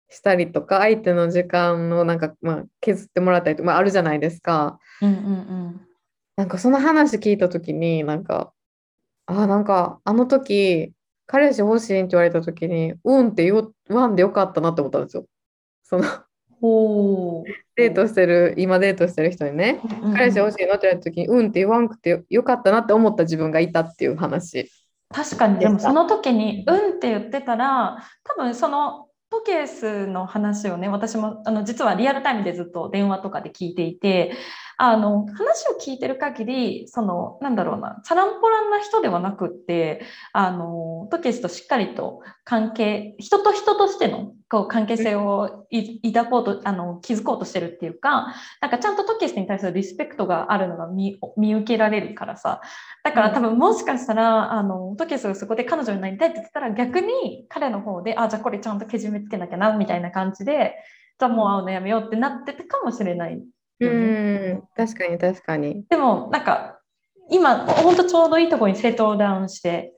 [0.09, 4.79] したりとか相手の時間をなんか、まあ、削ってもらったりとか、まあ、あるじゃないですか。
[5.01, 5.81] うんうん
[6.37, 8.53] なんかその話聞いた時になんか
[9.25, 10.91] あーなんかあの時
[11.25, 15.25] 彼氏欲しいんって言われた時にうんって言わんでよかったなって思ったんですよ。
[15.83, 16.03] その。
[17.75, 19.79] デートしてる今デートしてる人にね
[20.13, 24.71] 彼氏欲しいのって言われた時にうんって言わんくてよよかったなって思った自分がいたっていう話。
[25.09, 34.33] 確かに、でもその時に「うん」って言ってたら多分そのトケースの話をね私もあの実はリアルタイムでずっと電話とかで聞いていて
[34.77, 52.61] あの話を聞いてる限りそのなんだろうなチャランポランな人ではなくってあのトケースとしっかりと関係人と人としてのこう関係性をい抱こうとあの築こうとしてるっていうかなんかちゃんとトケースに対するリスペクトがあるのが見見受けられるからさ。
[53.03, 60.75] だから多分もしかしたら、あのトケスがそこで彼女になりたいって言ってたら逆に彼の方であじゃあこれちゃんとけじめつけなきゃなみたいな感じで
[61.17, 63.41] じゃあもう会うのやめようってなってたかもしれない
[63.85, 63.97] よね。
[63.97, 65.85] うん確かに確かに。
[65.89, 66.79] でもなんか
[67.29, 69.93] 今本当ちょうどいいところにセットダウンして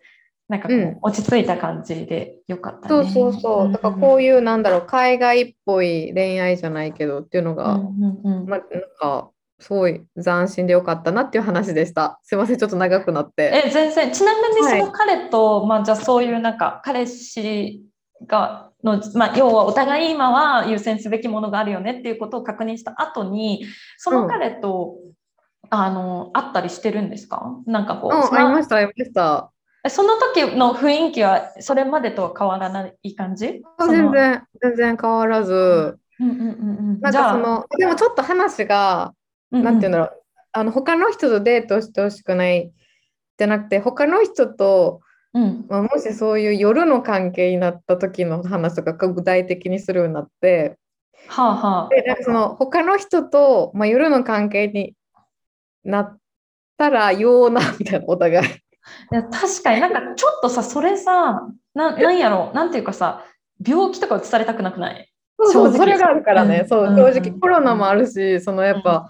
[0.47, 0.69] なんか
[1.01, 3.09] 落ち着いた感じでよかったね。
[3.11, 3.71] そうそうそう。
[3.71, 12.19] だからこういうなんだろう海外っぽい恋愛じゃないけどっていうのが、うんうんうんまあなんかすごい斬新でよかったなっていう話でした。
[12.23, 13.63] すいませんちょっと長くなって。
[13.65, 17.83] え全然ちなみにはいその彼と、まあじゃあそういうなんか彼氏
[18.25, 23.65] がの、まあ、要はお互い今は優先すべきものがあるよねっていうことを確認した後に
[23.97, 24.97] その彼と、
[25.71, 27.55] あの会ったりしてるんですか？
[27.67, 29.51] なんかこう、うん、そのありましたありました。
[29.87, 33.61] その時の雰囲気はそれまでとは変わらない感じ？
[33.77, 35.53] 全然全然変わらず、
[36.19, 37.01] うんうんうんうん。
[37.01, 39.13] なんじゃあかそのでもちょっと話が、
[39.51, 39.65] うんうん。
[39.65, 40.21] なんていうんだろう。
[40.53, 42.71] あの他の人とデートしてほしくない
[43.37, 45.01] じゃなくて他の人と、
[45.33, 45.65] うん。
[45.69, 50.77] まあ、もしそういう夜の関係になった時の話とか具体的にするようになって。
[51.27, 51.89] はあはあ。
[51.89, 54.95] でなんかその他の人と、まあ、夜の関係に
[55.83, 56.17] なっ
[56.77, 58.47] たらようなみたいなお互い。
[58.47, 58.49] い
[59.11, 62.51] や確かになんかちょっとさそれさななんやろ？
[62.55, 63.23] なんていうかさ
[63.63, 65.11] 病気とか移されたくなくない？
[65.37, 66.95] そうそれがあるからね、うんそううん。
[66.95, 69.09] 正直コロナもあるしそのやっぱ、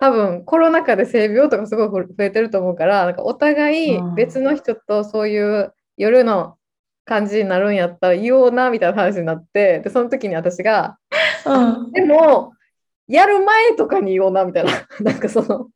[0.00, 4.14] 多分コロナ禍で性病とかすごい増えてると思うからなんかお互いうん。
[4.14, 6.56] 別の人とそういう夜の
[7.04, 10.96] 感じになるんやったら言おうなみたいな話になってでその時に私が
[11.44, 11.92] うん。
[11.92, 12.54] でも
[13.08, 14.70] やる前とかに言おうなみたいな。
[15.02, 15.68] なんかその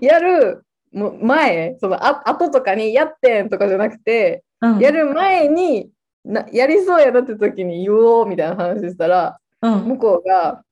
[0.00, 4.78] やるも前そのあ後とかにやってんとかじゃなくてうん。
[4.78, 5.90] やる前に
[6.24, 9.88] なやりそうやなって時に言おうみたいな話したらうん。
[9.88, 10.62] 向こうが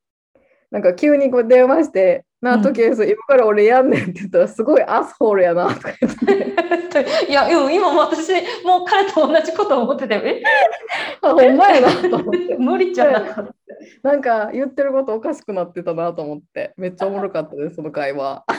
[0.70, 6.14] なんか急にこう電話して「なあうん時計、今から俺やんねん」って言ったらすごいアスホールやなとか言っ
[6.88, 8.32] て いや、うん、今も私、
[8.64, 10.42] もう彼と同じこと思ってて、え
[11.22, 13.48] あほんまやなと思って無理じゃな
[14.02, 18.44] なんか言ってることおかしくなってたなと思ってめっちゃおもろかったですその会話。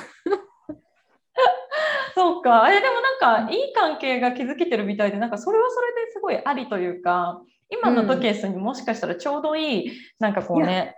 [2.15, 2.71] そうか。
[2.71, 10.95] え、でもなんか、いい関係が築けてるみたいで、なんか、それはそれですごいありというか、今のトケースにもしかしたらちょうどいい、なんかこうね、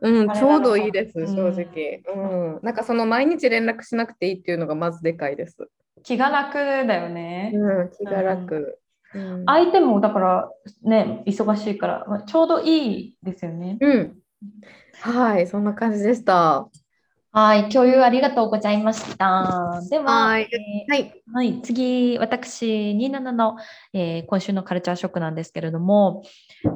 [0.00, 2.02] うん、ちょうどいいです、うん正直。
[2.14, 5.56] うん、なんかその毎日連絡しなくていいっていうのがまずでかいです。
[6.04, 7.52] 気が楽だよね。
[7.54, 8.78] うん、気が楽。
[9.14, 10.50] うん、相手もだから
[10.82, 13.78] ね、忙しいから、まあちょうどいいですよね。
[13.80, 14.18] うん。
[15.00, 16.68] はい、そんな感じでした。
[17.30, 19.80] はい、共有ありがとうございました。
[19.90, 21.22] では、はいえーはい。
[21.32, 23.56] はい、次、私、27の、
[23.92, 26.22] えー今週のカルチャーショックなんですけれども、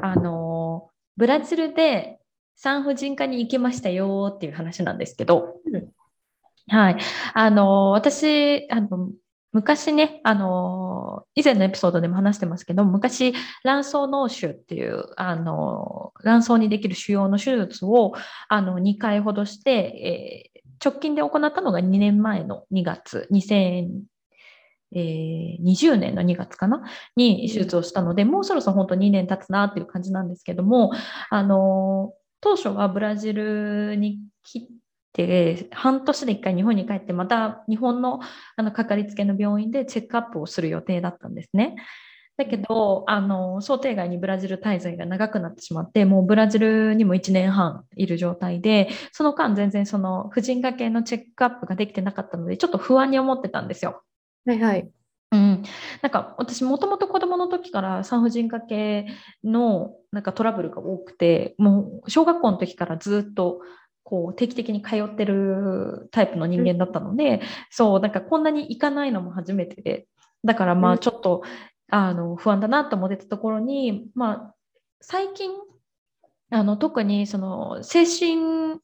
[0.02, 2.21] あのーブラジルで
[2.56, 5.88] 産婦人科に行きましたよっていう話なんですけど、うん
[6.68, 6.96] はい。
[7.34, 9.10] あの、私、あの、
[9.52, 13.34] 昔ね、あの、以前のエピソードでも話してますけど、昔、
[13.64, 18.12] 卵巣脳腫っていう、あの、卵巣にできる腫瘍の手術を、
[18.48, 26.82] あの、2回ほどして、えー直近で行ったのが2年前の2月、2020年の2月かな？
[27.14, 30.90] に手術をしたので、もうそろそろ本当2年経つなっていう感じなんですけども、
[31.30, 34.68] あの、当初はブラジルに来
[35.12, 38.20] て、半年で1回日本に帰って、また日本の
[38.56, 41.76] あのかかりつけの病院でチェックアップをする予定だったんですね。
[42.36, 54.02] だけど、あの、想定外にブラジル滞在が長くなってしまって、もうブラジルにも1年半いる状態で、その間全然その婦人科系のチェックアップができてなかったので、ちょっと不安に思ってたんですよ。
[54.46, 54.90] はいはい。
[55.32, 55.62] うん、
[56.02, 59.06] なんか私もともと子供の時から産婦人科系
[59.42, 63.62] のなんかトラブルが多くてもう小学校の時からずっと
[64.04, 70.06] こう定期的に通ってるタイプの人間だったので、うん、そうなんかこんなに行かないのも初めてで
[70.44, 71.42] だからまあちょっと
[71.90, 74.54] あの不安だなと思ってたところに、まあ、
[75.00, 75.50] 最近
[76.50, 78.80] あの特にその精神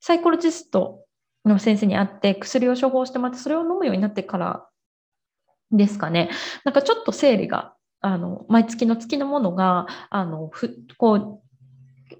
[0.00, 1.04] サイコロジスト
[1.44, 4.68] の先生に会って薬を処方してもらってそれを飲むようになってから
[5.70, 6.30] ですかね。
[6.64, 11.40] なんかちょっと生理があの毎月の月のものがあのふこう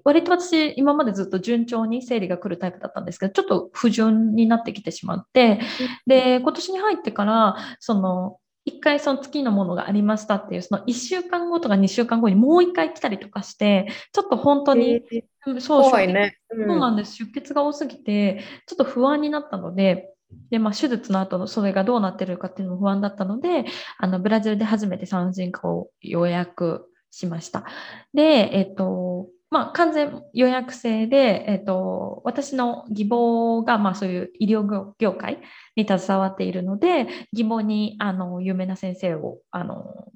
[0.03, 5.59] 割と私今までずっと順調に生理が来るタイプだったんですけどちょっと不順になってきてしまって
[6.05, 8.37] で今年に入ってからその
[8.69, 16.37] 一回その月のものがありましたっていう、その1週間後とか2週間後にもう一回来たりとかして、ちょっと本当に、えー、そう、ね。
[16.51, 17.15] うん、そうなんです。
[17.15, 20.09] 出血が多すぎて、ちょっと不安になったので、
[20.49, 23.65] で、まあ、手術の後のそれがどうなってるかっていうのも不安だったので、
[23.97, 27.65] あの、ブラジルで初めて産婦人科を予約しました。
[28.13, 35.41] で、えっと、まあ、完全予約制で、えっと、私の義母が、まあ、そういう医療業界
[35.75, 40.11] に携わっているので、義母にあの有名な先生をあの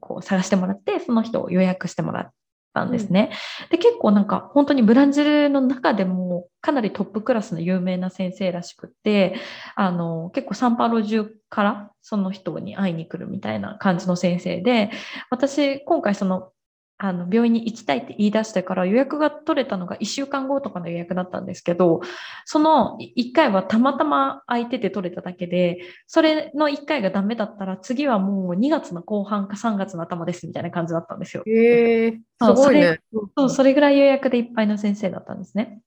[0.00, 2.32] こう探してもらって、その人を予約してもらっ
[2.78, 3.30] たんですね。
[3.62, 9.36] うん、で結構なんか本当にブラジルの中でもかなりトップクラスの有名な先生らしくって
[9.74, 14.90] あの結構サンパウロ中からその人に会いに来るみたいな感じの先生で
[15.30, 16.50] 私今回その
[17.00, 22.00] あの病院に行きたいって言い出してから予約が取れたのが1週間後とかの予約だったんですけど
[22.44, 25.78] その1回はたまたま空いてて取れただけで
[26.08, 31.44] それの1回がダメだったら次はもう2月の後半か3月の頭ですみたいな感じだったんですよ。
[31.46, 33.00] へーすごいね
[33.36, 35.80] そうそれぐらい予約でいっぱいの先生だったんですね。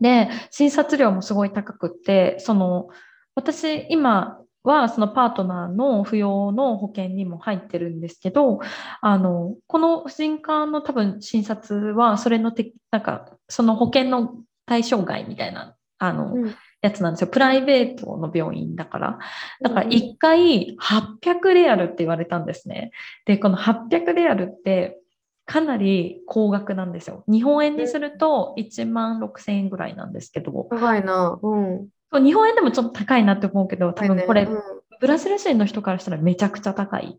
[0.00, 2.88] で診察料もすごい高くってその
[3.36, 8.60] 私今はそのパートナーの扶養の保険にも入ってるんですけど
[9.00, 14.34] あのこの婦人科の多分診察はそれのてなんかその保険の
[14.66, 17.28] 対象外みたいなあの、うん、やつなんですよ。
[17.28, 19.18] プライベートの病院だから。
[19.60, 22.90] だから1回800レアルって言われたんですね。
[23.24, 24.98] でこの800レアルって
[25.46, 27.24] かなり高額なんですよ。
[27.28, 30.66] 日本円にすると1万6000円ぐらいなんですけど。
[30.70, 31.38] 高いな。
[31.40, 34.60] うんそう日本円でもちょっと高いなって思うけど、多分これ、ねうん、
[35.00, 37.18] ブラジル人の人からしたらめちゃくちゃ高い。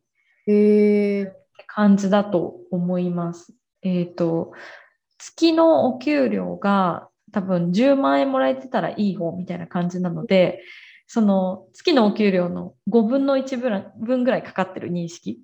[1.67, 3.53] 感じだと思います。
[3.81, 4.51] えっ、ー、と、
[5.17, 10.59] 月のお給料が多分10万円もらえてたらいい方みたいな感じなので、
[11.07, 13.57] その月のお給料の5分の1
[13.99, 15.39] 分ぐらいかかってる認識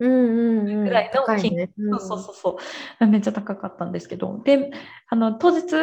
[0.00, 1.70] うんうんうん、ぐらいの金、ね。
[1.78, 2.58] うん、そうそうそ
[3.00, 3.06] う。
[3.06, 4.42] めっちゃ高かったんですけど。
[4.44, 4.70] で
[5.08, 5.74] あの当日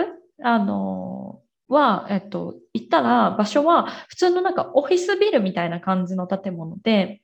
[0.43, 1.41] あの
[1.71, 7.21] は、えっと、行ったら場所は普通のなんかオフィスビルみたいな感じの建物で、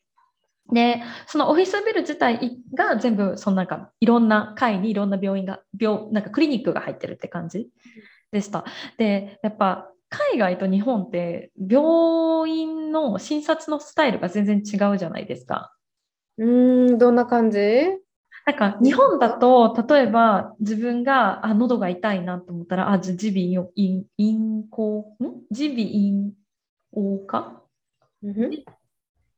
[0.73, 7.67] で、そのオフィスビル自体が全部、そのなんかいろんな階にいろんな病院が、病、なんかクリニックが入ってるって感じ
[8.31, 8.65] でした。
[8.97, 15.73] で、やっぱ海外と日本って病院の診察のスタイルが全然違うじゃないですか。
[16.37, 17.57] うん、どんな感じ？
[18.47, 25.43] なんか日本だと例えば自分があ喉が痛いなと思ったらあじ耳鼻咽咽喉ん？
[25.51, 26.31] 耳鼻咽
[26.93, 27.61] 喉科、
[28.23, 28.63] うん、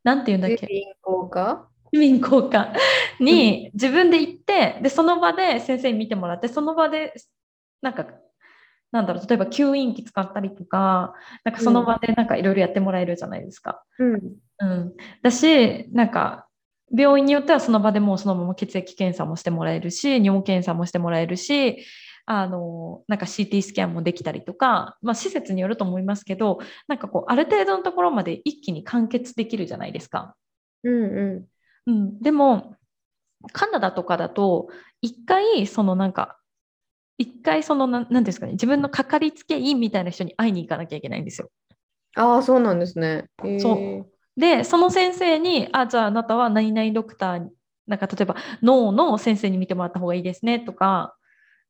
[0.03, 0.67] なんて言うんだっけ？
[0.67, 2.73] 耳鼻咽喉科耳鼻咽喉科
[3.19, 7.15] に自分で行ってでその場で先生に見てもらってその場で
[7.81, 8.05] なんか
[8.91, 13.83] なんだろう例えば吸引器使ったりとかなんかその場でなんかいろいろやってもらえるじゃないですか。
[13.97, 14.21] うん、
[14.59, 14.93] うん、
[15.23, 16.45] だしなんか
[16.95, 21.85] 病院によってはその場でもうそのまま血液検査もしてもらえるし尿検査もしてもらえるし
[22.25, 30.35] あのなんか CT スキャンもできたりとか、まあ、施設によると思いますけどなんかこうある程度のところまで一気に完結できるじゃないですか。
[30.83, 31.45] うんうん
[31.87, 32.75] うん、でも
[33.51, 34.67] カナダとかだと
[35.01, 36.37] 一回そのなんか
[37.17, 41.49] 一回そのなんなんですかね自分のかかりつけ医みたいな人に会いに行かなきゃいけないんですよ。
[42.15, 43.25] ああ、そうなんですね。
[43.43, 44.03] へそうえ
[44.39, 47.47] でその先生に「あじゃああなたは何々ドクター
[47.87, 51.13] なんか例えば脳の先生に見てもらった方がいいですね」とか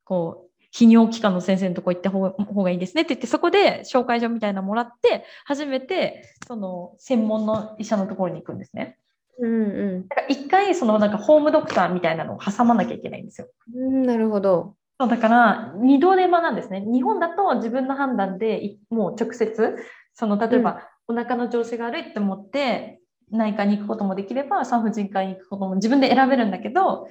[0.03, 2.30] こう泌尿器科の先生のとこ行った方
[2.63, 8.99] がいいですねって言ってそこで紹介状みたいなのもらって初めてその専門の医者のところに行くんですね。
[9.41, 13.47] うんうだから一回そのなんかホームドクターみたいなのを挟まなきゃいけないんですよ。
[13.74, 13.80] ん。
[13.80, 14.76] うん、なるほど。
[14.99, 16.82] そうだから二度手間なんですね。
[16.82, 19.78] 日本だと自分の判断でいもう直接
[20.13, 22.99] その例えば、お腹の調子が悪いって思って
[23.32, 27.07] 内科に行くこともできれば産婦人科に行くことも自分で選べるんだけど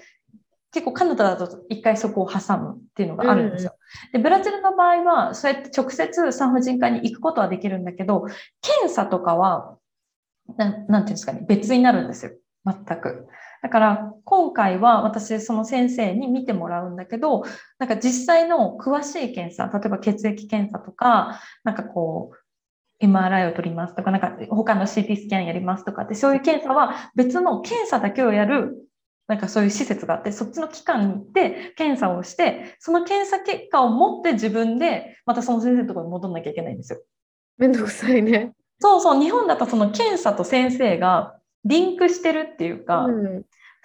[0.72, 3.74] 結構カナダだと一回そこを挟むっていうのがあるんですよ。
[4.12, 8.26] でブラジルの場合はそうやって直接産婦人科に行くことはできるんだけど
[8.62, 9.76] 検査とかは
[10.57, 12.32] なんなんていうんですかね別になるんですよ
[12.64, 13.26] 全く。
[13.62, 17.44] だから今回は私その先生に見てもらうんだけど
[17.78, 22.47] なんか実際の詳しい検査例えば血液検査とかなんかこう
[23.01, 28.88] MRI を取りますとかなんか他の CT スキャンやりますとかってそういう検査は別の検査だけをやる
[29.28, 37.01] なんかそういう施設があってそっちの機関に行って検査をしてその検査結果を持って自分でまたその先生のところに戻んなきゃいけないんですよ。
[37.59, 38.53] めんどくさいね。
[38.80, 43.42] そうそう日本だとその検査と先生がリンクしてるっていうか、うん。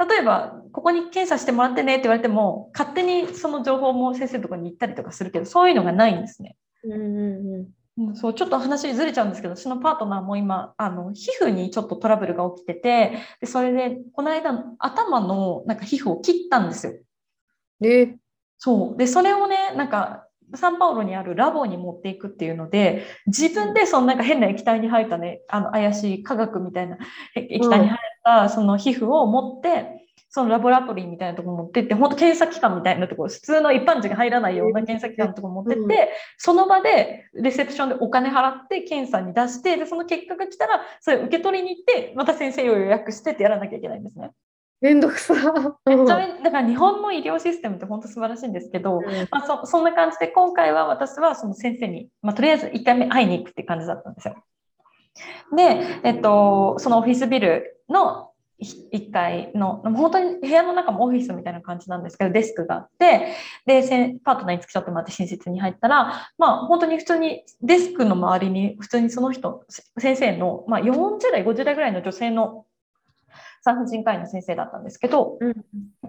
[0.10, 6.56] 例えばここに検査してもらってねって言われても勝手にその情報も先生のところに行ったりとかするけどそういうのがないんですね。
[6.84, 7.83] うんうんうん
[8.16, 16.94] そうちょっと話ずれちゃうんですけど私のパートナーも今あの皮膚にちょっとトラブルが起きててでそれでこの間頭のなんか皮膚を切ったんですよ。
[17.82, 17.88] うん。
[17.88, 18.18] え、
[18.58, 26.98] そうでそれをねなんかサンパウロにあるラボに持っていくっていうので自分でそのなんか変な液体に入ったねあの怪しい化学みたいな
[27.36, 30.03] へ液体に入ったその皮膚を持って
[30.36, 35.88] そのラボラトリーみたいなとこ持ってって本当検査機関みたいなところ普通の一般人が入らないような検査機関のところに持ってって、うん
[36.38, 44.32] その場でレセプションでお金払って検査に出してでその結果が来たらそれ受け取りに行ってまた先生を予約してってやらなきゃいけないんですね。
[44.82, 45.34] めんどくさ。
[45.86, 49.00] めっちゃめだから日本の医療システムって本当素晴らしいんですけど、
[49.32, 54.44] まあ、そそんな感じで今回は私はその先生に、まあ、とりあえず1回目会いに行くって感じだったんですよ。
[55.56, 63.36] で、えっと、そのオフィスビルの1階の本当に部屋の中もオフィスみたいな感じなんですけどデスクがあって
[63.66, 69.66] でパートナーに付き添ってもらって寝室に入ったらまあ本当に普通にデスクの周りに普通にその人
[69.98, 72.66] 先生の、まあ、40代50代ぐらいの女性の
[73.64, 75.54] 産婦人科医の先生だったんですけど、うん。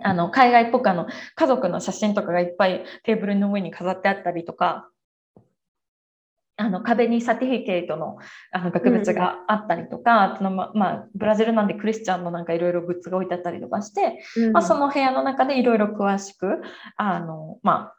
[0.03, 4.89] あの海外っぽくあの家族の写真とかがいっぱいテーブルの上に飾ってあったりとか
[6.57, 8.17] あの壁に certificate の
[8.53, 16.63] あの額縁があったりとか、そのままあ、ブラジルなんでクリスチャンのなんかいろいろグッズが置いてあったりとかして、うんまあ、その部屋の中でいろいろ詳しく
[16.97, 17.97] あのまあ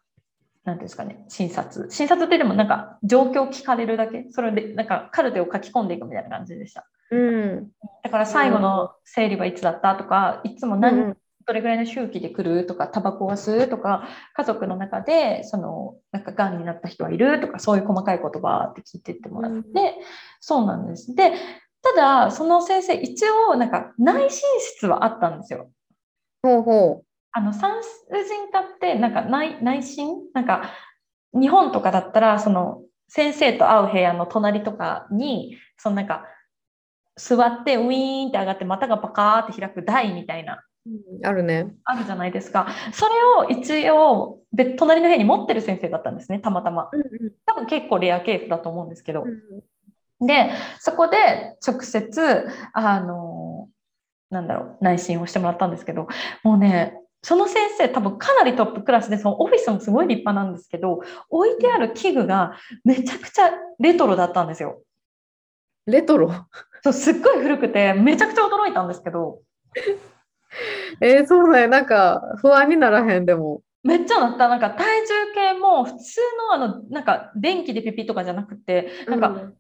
[0.64, 1.91] なんていうんですかね診察。
[1.91, 4.26] 診察ってでもなんか状況を聞かれるだけ？
[4.32, 6.88] それでなんかカルテを書き込んでいくみたいな感じでした。
[7.12, 7.68] うん。
[8.03, 11.18] だから最後の生理はいつだったとかいつも何、うん
[11.48, 19.72] どれぐらいの周期で来るとか、タバコは吸うとか、家族の中で、その、なんか、癌になった人はいるとか、そういう細かい言葉って聞いてってもらって、うん
[20.39, 21.16] そうなんです。
[21.16, 21.34] で、
[21.82, 25.72] ただ、その先生、一応、なんか、内診室はあったんですよ。
[26.41, 30.72] ほうほあの、産婦人科って、なんか内、内診なんか、
[31.34, 36.26] 日本とかだったら、その、先生と会う部屋の隣とかに、そのなんか、
[37.18, 41.28] 座ってウィーンって上がって股がパカーって開く台みたいなう。
[41.28, 41.74] あるね。
[41.84, 42.68] あるじゃないですか。
[42.94, 43.14] それ
[43.46, 46.90] を一応、で隣の部屋に持ってる先生だったんですね、たまたま。
[46.92, 47.02] うん
[47.46, 49.24] 多分結構レアケースだと思うんですけど。
[49.24, 50.28] うん。
[50.28, 53.70] で、そこで直接、あの、
[54.30, 56.08] なんだろう、内診をしてもらったんですけど、
[56.44, 64.82] もうね、その先生多分かなりトップクラスで、そのオフィスもすごい立派なんですけど、置いてある器具がめちゃくちゃレトロだったんですよ。
[65.88, 66.32] レトロ？
[66.84, 69.40] そうすっごい古くて、めちゃくちゃ驚いたんですけど、
[71.01, 71.68] えー、そうだよ。
[71.68, 73.62] なんか、不安にならへん、でも。
[73.84, 74.47] めっちゃなった。
[74.47, 79.51] なんか体重計も普通のあの、なんか電気でピピとかじゃなくて、なんか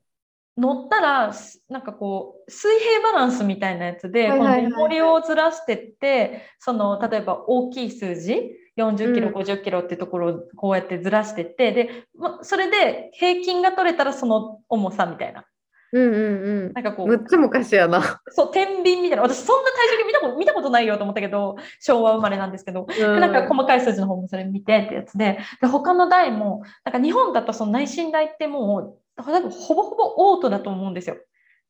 [0.57, 15.45] 乗ったらすなんかこう水平バランスみたいなやつで、はいはいはいはいこの重りをずらしてってその例えば大きい数字40キロ、うん50キロっていうところをこうやってずらしてってでまそれで平均が取れたらその重さみたいな
[15.91, 16.73] うんうんうん。
[16.73, 18.21] なんかこうむっちゃ昔やな。
[18.29, 31.17] そう天秤みたいな私そんな体重計見たこと見たことないよと思ったけど昭和生まれなんですけどでなんか細かい数字の方もそれ見てってやつで、で他の台も、なんか日本だとその内診台ってもう、ほぼほぼオートだと思うんですよ。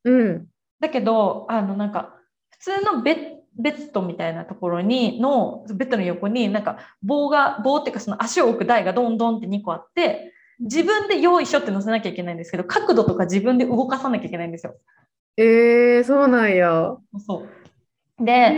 [0.03, 0.47] うん。
[0.79, 2.15] だけど、あのなんか
[2.51, 14.75] 普通のベッベッドみたいなところにのベッドの横になんか棒が棒っていうかその足を置く台がどんどんって2個あって自分で用意しょって乗せなきゃいけないんですけど角度とか自分で動かさなきゃいけないんですよ。
[15.37, 16.95] えー、そうなんや。
[17.25, 17.45] そ
[18.19, 18.57] うで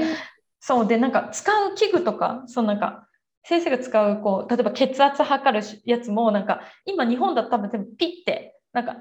[0.59, 3.07] そうでなんか使う器具とかそうなんか
[3.43, 8.97] 先生が使うこう例えば血圧測るやつもなんか今日本だと多分全部ピッてなんか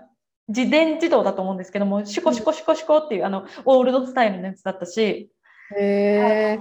[0.48, 5.30] 自伝自動だと思うんですけどもシュコシュコシュコシュコっていうあのオールドスタイルのやつだったし
[5.76, 6.60] へ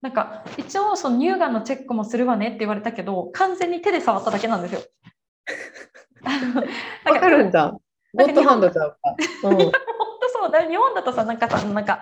[0.00, 4.80] なんか一応その乳がんのチェックもするわねって言われたけど完全に手で触っただけなんですよ。
[7.04, 7.74] わかるんだ。
[8.14, 8.98] ゴッドハンドちゃうか。
[9.44, 9.72] うん、 本
[10.20, 10.60] 当そうだ。
[10.66, 12.00] 日本だとさなんかさなんか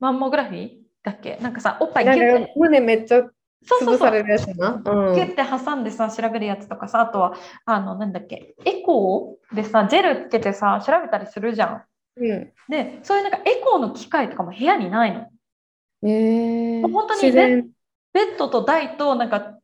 [0.00, 0.70] マンモグラフィー
[1.02, 1.38] だっけ？
[1.40, 2.52] なんかさおっぱいギュッて。
[2.56, 3.22] 胸めっちゃ
[3.68, 3.94] そうそうそう。
[3.96, 4.82] 潰されるやつな。
[4.84, 5.14] うん。
[5.14, 7.34] ギュッて挟んでさ調べるやつとかさあとは
[7.64, 8.54] あのなんだっけ？
[8.64, 11.84] エコーでさジェルつけてさ調べたりするじゃん。
[12.16, 12.52] うん。
[12.68, 15.26] でそういうなんかエコーの機械とかも部屋にないの。
[16.02, 19.54] えー、もう本当にベッドと台となんか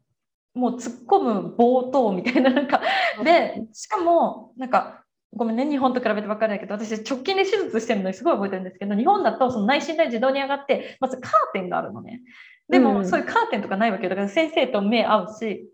[0.55, 2.83] もう突っ込む棒とみたいななんか。
[3.25, 12.21] でしかもなんかごめんね日本と比べて分かるんだけど私直近で手術してるのにすごい覚えてるんですけど日本だとその内診台自動に上がってまずカーテンがあるのね。
[12.69, 13.09] でも、うん。
[13.09, 14.11] そういうカーテンとかないわけよ。
[14.11, 15.69] だから先生と目合うし。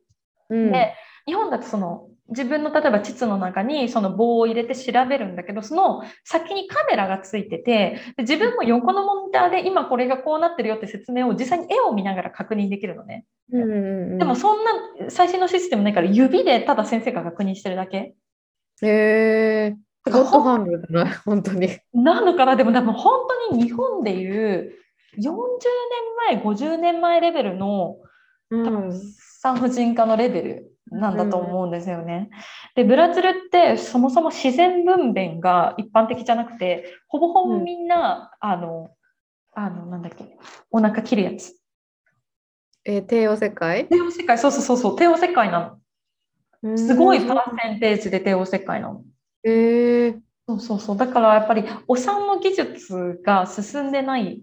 [0.51, 0.73] うん。
[0.73, 0.95] で
[1.27, 13.25] 日本だとその自分の例えば膣の中にその棒を入れて調べるんだけどその先にカメラがついててで自分も横のモニターで今これがこうなってるよって説明を実際に絵を見ながら確認できるのね。
[13.51, 14.71] うんうんうんでもそんな
[15.09, 18.15] 最新のシステムないから指でただ先生が確認してるだけ。
[18.83, 21.79] えー、ゴッドハンドだな、本当に。
[21.95, 22.57] なのかな？
[22.57, 24.75] でも多分本当に日本でいう
[25.19, 25.33] 40年
[26.27, 27.97] 前50年前レベルの
[28.51, 28.93] うん。
[29.41, 32.31] 産婦人科のレベルなんだと思うんですよね。
[32.75, 38.91] でブラジルってそもそも自然分娩が一般的じゃなくてほぼほぼみんな、あの
[39.55, 40.37] あのなんだっけ
[40.71, 41.55] お腹切るやつ。
[42.85, 45.79] えー、帝王世界帝王切開そうそうそうそう帝王切開な
[46.63, 46.77] の。
[46.77, 49.03] すごいパーセンテージで帝王切開なの。
[49.45, 54.43] えー、そうそうそうだからやっぱりお産の技術が進んでない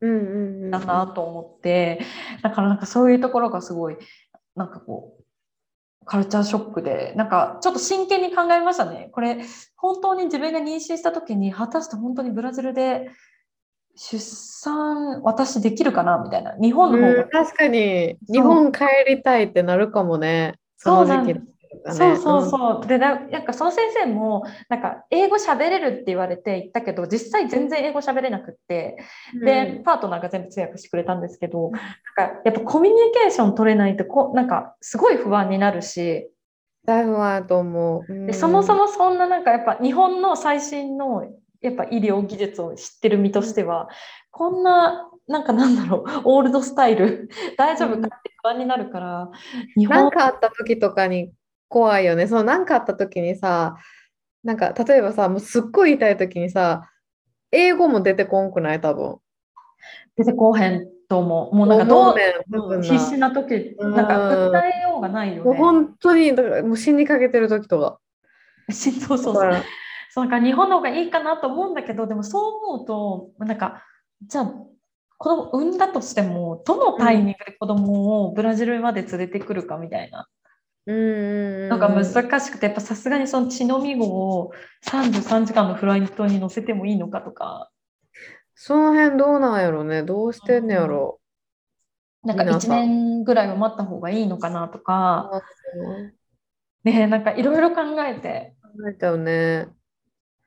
[0.00, 2.00] うんうんうんんだなと思って、
[2.42, 3.96] だからなんかそういうところがすごい
[4.54, 5.23] なんかこう
[6.04, 9.08] カルチャーショックでなんかちょっと真剣に考えましたね。
[9.12, 9.38] これ
[9.76, 13.10] 本当に自分が妊娠した時に果たして本当にブラジルで
[13.96, 16.18] 出産私できるかな？
[16.18, 16.56] みたいな。
[16.60, 18.16] 日本の方が、うん、確かに。
[18.28, 20.54] 日本帰りたいってなるかもね。
[20.76, 21.40] その時期
[21.84, 21.96] だね。
[21.96, 22.86] そうそうそう。
[22.86, 28.96] でな、なんかその先生も、なんか英語喋れるって言われて言ったけど、実際全然英語喋れなくって、
[29.34, 29.44] うん。
[29.44, 31.80] で、パートナーが全部通訳してくれたんですけど、なん
[32.30, 36.30] かやっぱコミュニケーション取れないとこう、なんかすごい不安になるし、
[36.86, 37.16] だいぶ
[37.46, 38.12] と思う。
[38.12, 38.26] うん。
[38.26, 41.24] でそもそもそんななんかやっぱ日本の最新の
[41.60, 43.88] やっぱ医療技術を知ってる身としては、
[44.30, 49.30] こんな、なんかなんだろう、オールドスタイル、大丈夫かって不安になるから、
[49.76, 51.32] 日本なんかあった時とかに
[51.74, 52.28] 怖いよね。
[52.28, 53.76] そう、なんかあった時にさ、
[54.44, 56.88] なんか例えばさ、もうすっごい痛い時にさ、
[57.50, 58.80] 英語も出てこんくない？
[58.80, 59.16] 多分。
[60.16, 61.56] 出てこうへんと思う。
[61.56, 65.58] もうなんかどう必死な時、なんか訴えようがないよもうね。
[65.58, 67.98] 本当に、だからもう死にかけてる時とか。
[68.72, 69.52] しそうそうそう。
[70.12, 73.82] そうなんか日本の方がいいかなと思うんだけど、でもそう思うと、なんか、
[74.22, 74.54] じゃあ、
[75.18, 80.28] 子供産んだとしても、どのタイミングで子供をブラジルまで連れてくるかみたいな
[80.86, 84.52] のが難しくて、やっぱさすがにその血のみ子を
[84.86, 87.70] 33時間のフライトに乗せてもいいのかとか、
[88.54, 90.02] その辺どうなんやろね。
[90.02, 91.20] どうしてんねやろ。
[92.22, 95.42] なんか1皆さん年ぐらいは待った方がいいのかなとか、
[96.84, 99.68] ね、なんかいろいろ考えて考えちゃうね。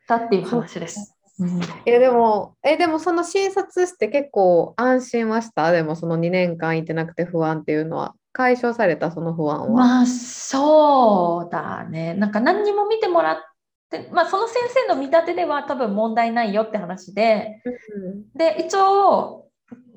[0.08, 1.14] たっていう話です。
[1.40, 5.72] うんいやでも、え、でもその診察して結構安心はした？
[5.72, 9.68] でもその2年間いてなくて不安っていうのは解消されたその不安は？
[9.68, 12.14] まあそうだね。
[12.14, 13.38] なんか何にも見てもらっ
[13.90, 14.58] て、まあその先
[14.88, 17.64] 生の見立てでは多分問題ないよって話で、
[18.36, 19.48] で、一応、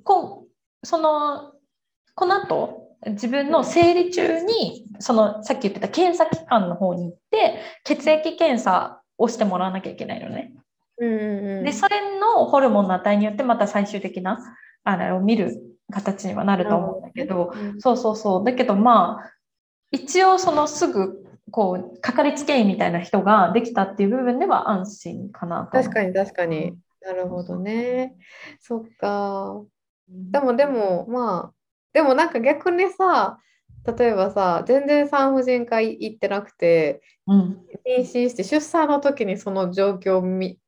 [0.03, 0.47] こ
[0.83, 1.53] うその、
[2.15, 10.55] この後、自分の生理中に、そのさっき言ってた検査機関の方に行って、血液検査をしてもらわなきゃいけないのね。
[10.99, 14.39] うんうんうんで、それのホルモンの値によってまた最終的な、
[14.85, 15.61] あれを見る
[15.91, 18.45] 形にはなると思うんだけど、うんそうそうそう。
[18.45, 19.33] だけどまあ、
[19.91, 25.69] 一応そのすぐ、こう、かかりつけ医みたいな人ができたっていう部分では安心かな。
[25.73, 26.77] 確かに確かに。
[27.03, 28.15] なるほどね。
[28.61, 29.63] そっか。
[30.09, 31.53] でもでもまあ、
[31.93, 33.39] でもなんか逆にさ、
[33.99, 37.65] 例えばさ、全然産婦人科行ってなくて、うん。
[37.87, 40.59] 妊娠して出産の時にその状況を見、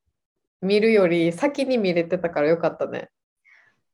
[0.61, 3.11] 見るより先に見れてたからよかったね。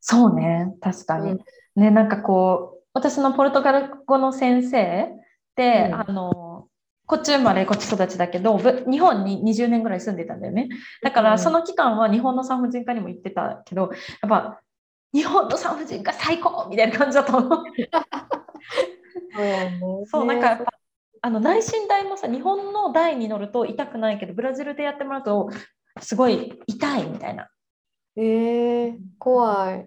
[0.01, 1.33] そうね、確かに。
[1.33, 1.39] うん
[1.77, 5.11] ね、なんかこう、私のポルトガル語の先生
[5.55, 6.67] で、うんあの、
[7.07, 10.69] こっち生まれ、こっち育ちだけど、ぶ日本に20年ぐらい住んでたんだよね。
[11.03, 13.91] だかうんら、その期間は日本の産婦人科にも行ってたけど、
[14.23, 14.61] やっぱ、
[15.15, 17.63] 日本の産婦人科最高みたいな感じだったの。
[20.05, 20.65] そう、なんかやっぱ、
[21.23, 25.51] あの内診台もさ、日本の台に乗ると痛くないけど、ブラジルでやってもらうと、
[26.01, 27.49] すごい痛いみたいな。
[28.21, 29.87] えー、怖い。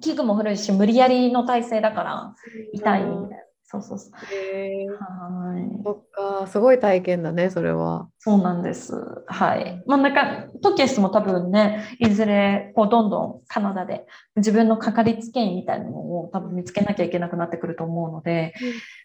[0.00, 2.34] 器具も古いし、無理やりの体勢だから
[2.72, 3.44] 痛いみたいな。
[3.70, 4.12] そうそうそう。
[4.34, 5.82] えー、はい。
[5.84, 8.08] そっか、すごい体験だね、それは。
[8.18, 8.94] そうなんです。
[9.26, 9.82] はい。
[9.86, 18.54] まあ、なんか、トキエスも多分ね、いずれ、こう、どんどんカナダで自分のかかりつけ医みたいなのを多分見つけなきゃいけなくなってくると思うので、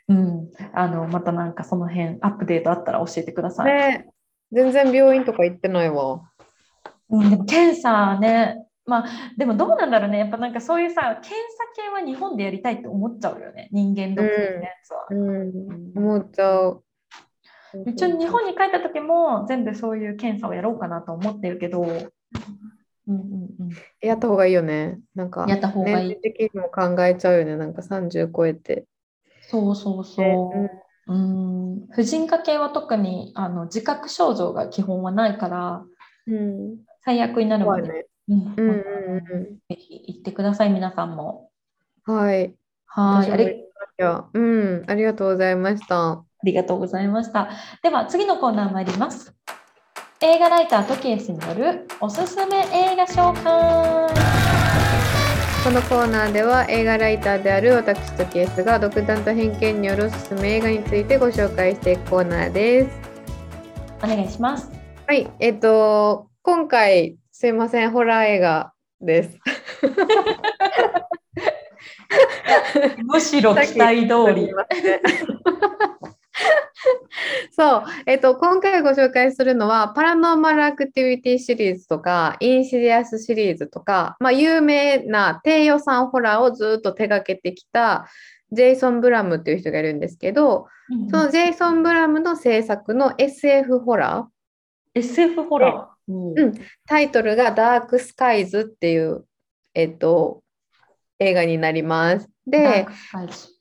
[0.08, 0.50] うん。
[0.74, 3.66] あの、またなんかその辺、アップデートあったら教えてください。
[3.66, 4.08] ね、
[4.54, 6.22] 全然病院とか行ってないわ。
[7.14, 10.18] うん、でも検査ね、まあ、でもどうなんだろうね。
[10.18, 11.36] やっぱなんかそういうさ、検査
[11.76, 13.70] 系は日本でやりたいって思っちゃうよね。
[13.72, 15.08] 人間ドックのやつは。
[15.10, 16.84] うん、思っちゃう。
[17.88, 22.06] 一応日本に帰った時も全部そういう検査をやろうかなと思ってるけど、うんうん
[23.08, 23.70] うん、
[24.02, 25.00] やった方がいいよね。
[25.16, 27.58] なんか、やった方がいい的にも考えちゃうよね。
[27.58, 28.86] なんか30超えて。
[29.42, 30.24] そうそうそ
[31.08, 31.14] う。
[31.14, 35.84] うん、婦人科系は特にあの自覚症状が基本はないから、
[36.28, 36.78] うん。
[37.04, 38.08] 最悪になるまで。
[38.30, 38.74] うんうんうん
[39.18, 41.50] うぜひ行ってください、皆さんも。
[42.08, 42.12] ん。
[42.14, 42.56] はい。
[42.86, 43.30] はい、
[44.34, 46.12] うん、ありがとうございました。
[46.12, 47.50] ありがとうございました。
[47.82, 49.34] では次のコーナー参ります。
[50.22, 54.14] 映画ライタートキエスによるおすすめ映画紹介。
[55.64, 63.00] このコーナーでは映画ライターである私とケースが独断と偏見によるおすすめ映画についてご紹介していくコーナーです。
[64.04, 64.70] お願いします。
[65.08, 69.40] はい、えっと、今回すいません、ホラー映画です。
[73.06, 74.52] むしろ期待通り。
[77.56, 88.10] そう、えっと、今回ご紹介するのは、パラノーマルアクティビティシリーズとか、インシディアスシリーズとか、まあ、有名な低予算ホラーをずっと手掛けてきた、
[88.52, 90.68] ジェイソン・ブラムっていう人がいるんですけど、
[91.10, 95.93] そのジェイソン・ブラムの制作の SF ホラー、SF ホラー。
[96.08, 96.54] うん
[96.86, 99.26] タイトルがダークスカイズっていう、
[99.74, 100.44] えっと、
[101.20, 102.30] 映画になります。
[102.46, 102.88] で、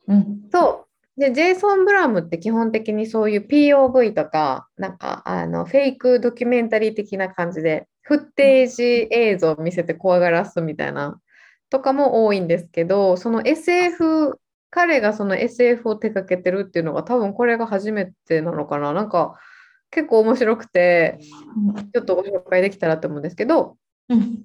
[0.08, 0.86] うん、そ
[1.16, 1.20] う。
[1.20, 11.20] で、ジェイソン・ブラムって基本的にそういう POV とか、なんかあのフェイクドキュメンタリー的な感じで、フッテージ映像を見せて怖がらすみたいな
[11.70, 14.38] とかも多いんですけど、その SF、
[14.70, 18.92] 彼がその SF を手掛けてるっていうのが多分これが初めてなのかな。
[18.92, 19.38] なんか
[19.92, 21.18] 結構面白くて、
[21.92, 23.76] ちょっとご紹介できたらと思うんですけど、
[24.08, 24.42] うん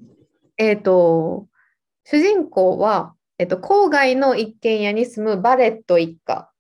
[0.57, 1.47] えっと、
[2.03, 6.51] 主人公は、えっと、郊外の一軒家に住むバレット一家。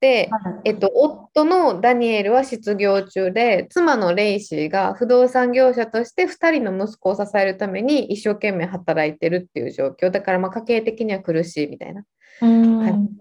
[0.00, 0.28] で、
[0.64, 10.10] えっと、夫のダニエルは失業中で、妻のレイシーが不動産業者として2人の息子を支えるために一生懸命働いてるっていう状況。
[10.10, 12.04] だからまあ家計的には苦しいみたいな。
[12.42, 13.18] うん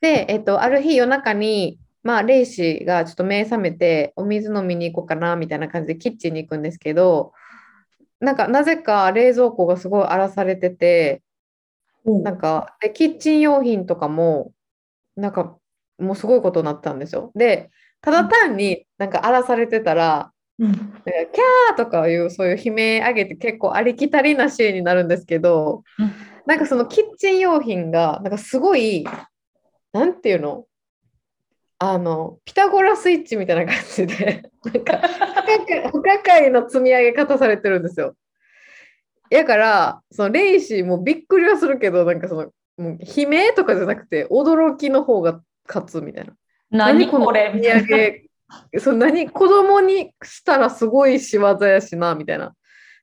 [0.00, 7.32] で、えっと、ある日夜中に、まあ、レイシーがちょっと目覚めて、お水飲みに行こうかなみたいな感じでキッチンに行くんですけど、
[8.20, 11.22] なんかなぜか冷蔵庫がすごい荒らされてて、
[12.04, 14.52] なんかでキッチン用品とかも、
[15.16, 15.56] なんか
[15.98, 17.30] もうすごいことになったんですよ。
[17.34, 20.72] で、ただ単になんか荒らされてたら、うん。
[20.72, 26.12] キャーとかいうそういう悲鳴上げて結構ありきたりなシーンになるんですけど、うん。
[26.46, 29.06] なんかそのキッチン用品がなんかすごい、
[29.92, 30.66] なんていうの？
[31.84, 38.14] あの、ピタゴラスイッチみたいな感じで、 なんか不可解不可解な積み上げ方されてるんですよ。
[39.30, 46.34] やから、そのレイシーもびっくりはするけど、なんかその、もう悲鳴とかじゃなくて、驚きの方が勝つみたいな。
[46.70, 47.52] 何これ？
[47.52, 48.26] み上げ
[48.78, 52.54] そう何子供にしたらすごい仕業やしなみたいな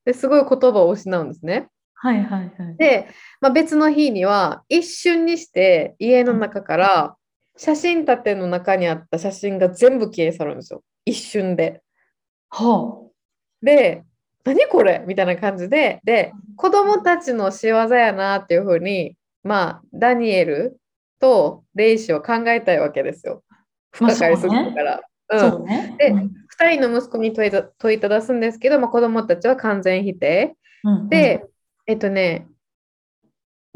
[0.05, 1.67] ですごい言葉を失うんですね。
[1.95, 2.77] はいはいはい。
[2.77, 3.09] で、
[3.41, 7.15] まあ、別の日には一瞬にして家の中から
[7.62, 11.82] 写真立ての中にあった写真が全部消え去るんですよ一瞬で。
[12.49, 13.05] は
[13.62, 14.03] で
[14.45, 15.03] 何これ？
[15.05, 20.80] みたいな感じでで子供たちの仕業やなっていうふうにまあダニエル
[21.20, 23.43] とレイシは考えたいわけですよ。
[23.91, 25.01] 不可解すぎるから。
[25.28, 25.95] あ、うんそうね。
[25.99, 26.32] でうん
[26.62, 30.55] 2人の息子に問いた問いただすんですけど、まあ、子供たちは完全否定。
[30.86, 31.43] うんで、
[31.88, 32.47] えっとね、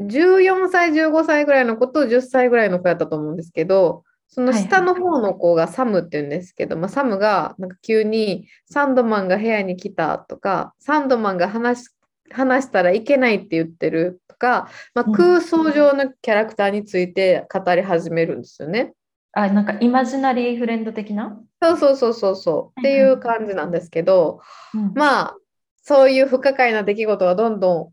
[0.06, 11.90] 14歳、15歳ぐらいの子と10歳ぐらいの子やったと思うんですけど、その下の方の子がサムって言うんですけど、まあ、サムがなんか急にサンドマンが部屋に来たとか、サンドマンが話し
[12.32, 18.92] 話したらいけないって言ってるとか、まあ、空想上のキャラクターについて語り始めるんですよね。
[19.32, 21.38] あ、なんかイマジナリーフレンド的な？
[21.62, 22.80] そうそうそうそうそう。
[22.80, 24.40] っていう感じなんですけど、
[24.74, 24.92] うん。
[24.94, 25.36] まあ
[25.82, 27.92] そういう不可解な出来事がどんど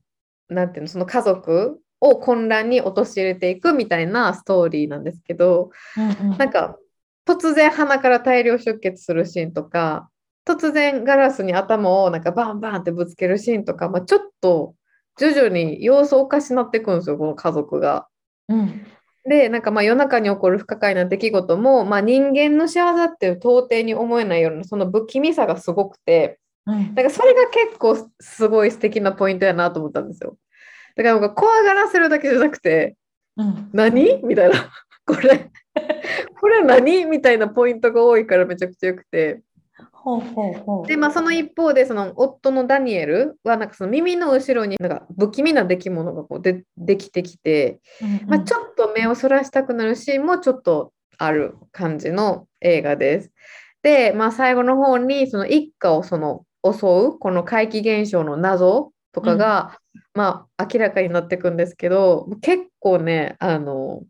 [0.50, 6.78] んなんていうのその家族を混乱に陥れていくみたいなストーリーなんですけどうんうんなんか
[7.26, 10.10] 突然鼻から大量出血するシーンとか
[10.46, 14.76] 突然ガラスに頭をなんかバンバンってぶつけるシーンとか、まあ、ちょっと
[15.18, 18.08] 徐々に様子おかしなっていくんですよこの家族が。
[18.50, 18.86] うん
[19.24, 30.38] でなんかまあ夜中に起こる不可解な出来事も、まあ、人間の仕業っていう到底に思えないようなその不気味さがすごくてうんだからそれが結構すごい素敵なポイントやなと思ったんですよ。
[30.96, 32.96] だからなんか怖がらせるだけじゃなくて
[33.38, 33.70] うん。
[33.74, 34.22] 何？
[34.24, 34.70] みたいな。
[35.06, 35.52] これ。
[36.40, 37.06] これ何？
[37.06, 39.42] みたいなポイントが多いからめちゃくちゃよくて。
[39.92, 40.88] ほうほうほう。
[40.88, 48.30] でまあその一方でその夫のダニエルはなんかその耳の後ろになんか不気味な出来物がこうでできてきて、うんうん。
[48.30, 53.32] まあ、ちょっと目をそらしたくなるシーンもちょっとある感じの映画です。
[53.84, 59.80] で、まあ、最後の方にその一家をその襲うこの怪奇現象の謎とかが、
[60.14, 64.04] まあ、明らかになっていくんですけど結構ねあの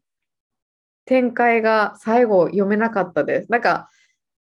[1.06, 3.52] 展開が最後読めなかったです。
[3.52, 3.90] なんか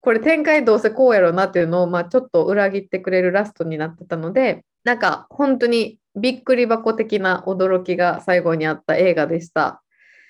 [0.02, 9.84] これ展開どうせこうやろうなっていうのを、まあ、ちょっと裏切ってくれるラストになってたのでなんか本当にびっくり箱的な驚きが最後にあった映画でした。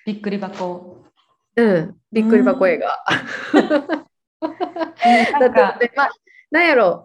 [0.05, 1.05] びっくり箱。
[1.55, 3.03] うん、びっくり箱映画。
[4.41, 6.11] なんかだって、まあ、
[6.51, 7.03] なんやろ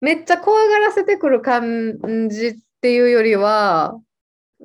[0.00, 3.96] めっちゃ怖がらせてくる感じっていうよりは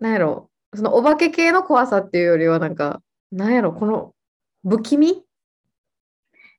[0.01, 3.01] なんやろそのお化け系の怖さっていうよりはなんか
[3.31, 4.13] なんやろこの
[4.67, 5.23] 不気味？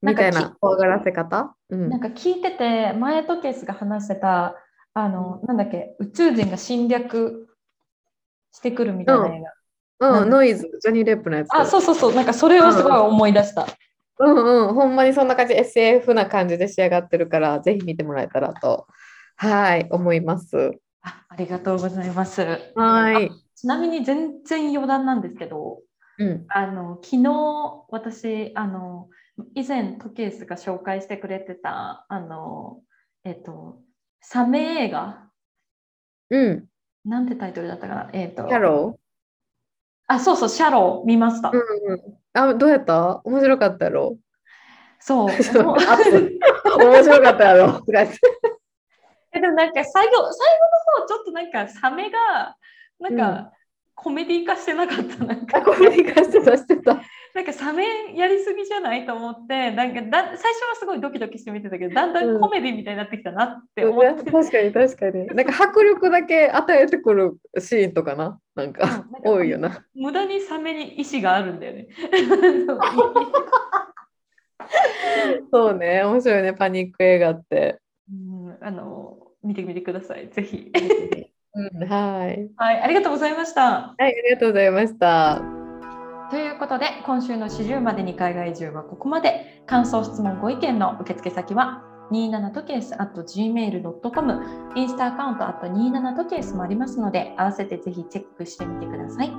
[0.01, 1.89] みたいな怖がらせ方、うん。
[1.89, 4.55] なんか聞いてて、前トケースが話してた、
[4.95, 7.49] あの、なんだっけ、宇宙人が侵略
[8.53, 9.43] してくるみたいな映
[9.99, 10.21] 画。
[10.21, 11.49] うん、ノイズジョニー・レップのやつ。
[11.53, 13.67] あ、そうそうそう、なんかそれをすごい思い出した。
[14.21, 14.69] うん。
[14.69, 18.87] うんほんまにそんな感じ SF な感じで仕上がってるからぜひ見てもらえたらと
[19.37, 22.43] はい思いますあありがとうございます。
[22.75, 23.31] はい。
[23.55, 25.81] ちなみに全然余談なんですけど、
[26.19, 26.45] うん。
[26.49, 29.09] あの昨日私あの
[29.55, 32.81] 以前トケースが紹介してくれてたあの
[33.25, 33.81] えっと
[34.21, 35.29] サメ映画。
[36.31, 36.67] うん。
[37.05, 38.11] なんてタイトルだったかな？
[38.13, 38.45] えっと。
[38.47, 38.99] キャロ
[40.09, 41.07] あそうそうシャロー。
[41.07, 41.61] 見ました、ーうん
[41.93, 42.01] うん。
[42.33, 43.21] あどうやった？
[43.25, 44.17] 面白かったやろ？
[45.01, 45.29] そう。
[45.29, 45.75] 面白
[47.23, 47.83] かったやろ
[49.41, 50.29] でもなんか最後最後の
[51.03, 52.57] 方ちょっとなんかサメが
[53.01, 53.53] なんか、
[53.95, 55.59] コメディ化してなかったなんか。
[55.59, 57.01] あコメディ化してたしてた。
[57.35, 65.27] なんかサメやりすぎじゃないと思ってなんかだ最初はすごいドキドキして見てたけどだんだんコメディみたいになってきたなって思って、確かに確かに。
[65.27, 68.41] なんか迫力だけ与えてくるシーンとかな。
[68.55, 69.85] なんかうんなんか多いよな。
[69.95, 71.89] 無駄にサメに意志があるんだよね。
[75.53, 77.79] そうね面白いねパニック映画って、
[78.11, 80.73] うんあの見てみてください、ぜひ。
[81.55, 83.63] うん、はいはい、ありがとうございました。
[83.63, 85.43] はいありがとうございました
[86.31, 89.63] ということで、今週の始終までに海外移住はここまで。
[89.67, 99.33] 感想、質問、ご意見の受付先は27トケース at gmail.com インスタアカウント at 27トケースもありますので、合わせてぜひチェックしてみてください。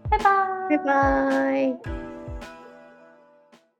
[0.10, 2.01] バイバイバイバイ